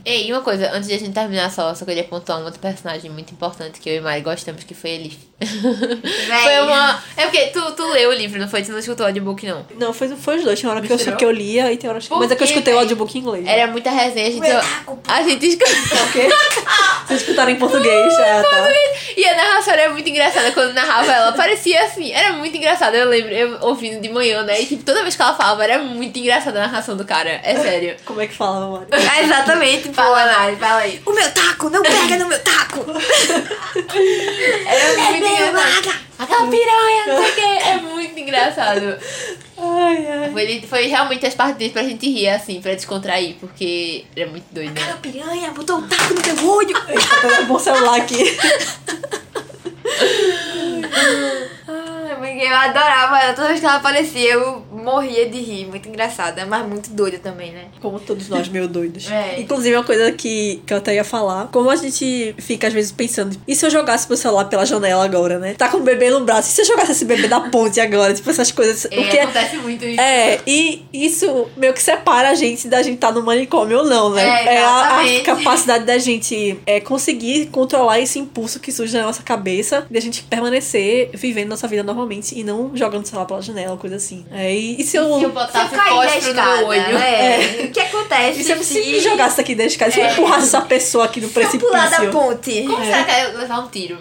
[0.04, 2.60] Ei, e uma coisa, antes de a gente terminar só, só queria pontuar um outro
[2.60, 5.16] personagem muito importante que eu e Mari gostamos, que foi Elif.
[5.40, 7.02] foi uma.
[7.16, 8.62] É porque tu, tu leu o livro, não foi?
[8.62, 9.64] Tu não escutou o audiobook, não.
[9.78, 10.60] Não, foi, foi os dois.
[10.60, 12.14] Tem hora que eu, que eu lia e tem horas que.
[12.14, 13.46] Mas é que eu escutei o audiobook em inglês.
[13.46, 14.46] Era muita resenha, a gente.
[14.46, 15.74] Taco, A gente escutou.
[16.04, 16.28] O quê?
[17.06, 18.68] Vocês escutaram em português, já, tá?
[19.16, 21.32] E a narração era muito engraçada quando narrava ela.
[21.32, 22.96] Parecia assim, era muito engraçada.
[22.96, 24.60] Eu lembro, eu ouvindo de manhã, né?
[24.60, 27.40] E tipo, toda vez que ela falava, era muito engraçada a narração do cara.
[27.42, 27.96] É sério.
[28.04, 28.86] Como é que falava, Mari?
[29.14, 29.92] É exatamente.
[29.92, 31.00] Fala, Nari, fala aí.
[31.06, 32.84] O meu taco, não pega no meu taco!
[34.66, 36.04] Era muito meu engraçado.
[36.18, 37.68] Aquela piranha, não sei o que.
[37.68, 38.98] É muito engraçado.
[39.56, 40.30] Ai, ai.
[40.32, 44.46] Foi, foi realmente as partes dele pra gente rir, assim, pra descontrair, porque era muito
[44.50, 44.82] doido, né?
[44.82, 46.74] Aquela piranha botou um taco no teu olho!
[47.38, 48.36] Pegou o celular aqui.
[51.68, 53.34] Ai, porque eu adorava.
[53.34, 55.66] Toda vez que ela aparecia, eu morria de rir.
[55.66, 57.66] Muito engraçada, mas muito doida também, né?
[57.80, 59.10] Como todos nós, meio doidos.
[59.10, 59.40] É.
[59.40, 61.48] Inclusive, uma coisa que, que eu até ia falar.
[61.48, 63.36] Como a gente fica, às vezes, pensando...
[63.48, 65.54] E se eu jogasse meu celular pela janela agora, né?
[65.54, 66.50] Tá com o bebê no braço.
[66.50, 68.12] E se eu jogasse esse bebê da ponte agora?
[68.12, 68.84] Tipo, essas coisas...
[68.86, 69.18] É, Porque...
[69.18, 70.00] acontece muito isso.
[70.00, 74.10] É, e isso meio que separa a gente da gente estar no manicômio ou não,
[74.10, 74.22] né?
[74.22, 75.22] É, a, a exatamente.
[75.22, 80.00] capacidade da gente é, conseguir controlar esse impulso que surge na nossa cabeça de a
[80.00, 84.24] gente permanecer vivendo nossa vida normalmente e não jogando, sei lá, pela janela, coisa assim.
[84.30, 85.18] É, e, e se eu.
[85.18, 86.98] Se eu botasse Se eu cair da no escada, meu olho.
[86.98, 87.64] É.
[87.64, 90.12] O que acontece E se eu se, me jogasse daqui da escada, se eu É.
[90.12, 92.12] empurrasse essa pessoa aqui no se eu pular da precipício.
[92.12, 92.62] ponte?
[92.62, 93.98] Como será que é levar um tiro?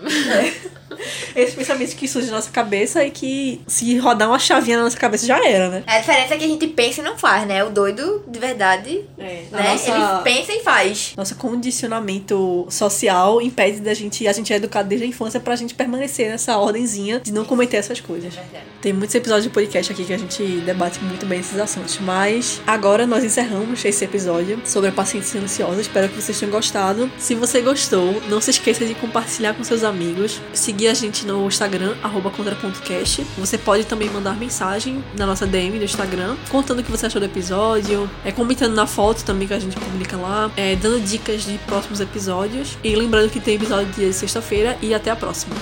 [1.35, 4.97] Esses pensamentos que surgem na nossa cabeça e que se rodar uma chavinha na nossa
[4.97, 5.83] cabeça já era, né?
[5.87, 7.63] A diferença é que a gente pensa e não faz, né?
[7.63, 9.75] O doido, de verdade, É, né?
[9.83, 11.13] Ele pensa e faz.
[11.15, 14.27] Nosso condicionamento social impede da gente.
[14.27, 17.77] A gente é educado desde a infância pra gente permanecer nessa ordenzinha de não cometer
[17.77, 18.33] essas coisas.
[18.81, 21.97] Tem muitos episódios de podcast aqui que a gente debate muito bem esses assuntos.
[21.99, 25.79] Mas agora nós encerramos esse episódio sobre a paciente silenciosa.
[25.81, 27.09] Espero que vocês tenham gostado.
[27.17, 30.41] Se você gostou, não se esqueça de compartilhar com seus amigos.
[30.53, 31.95] Seguir a gente no Instagram,
[32.35, 33.25] contra.cast.
[33.37, 37.19] Você pode também mandar mensagem na nossa DM do Instagram, contando o que você achou
[37.19, 41.43] do episódio, é, comentando na foto também que a gente publica lá, é, dando dicas
[41.45, 42.77] de próximos episódios.
[42.83, 45.55] E lembrando que tem episódio de sexta-feira e até a próxima.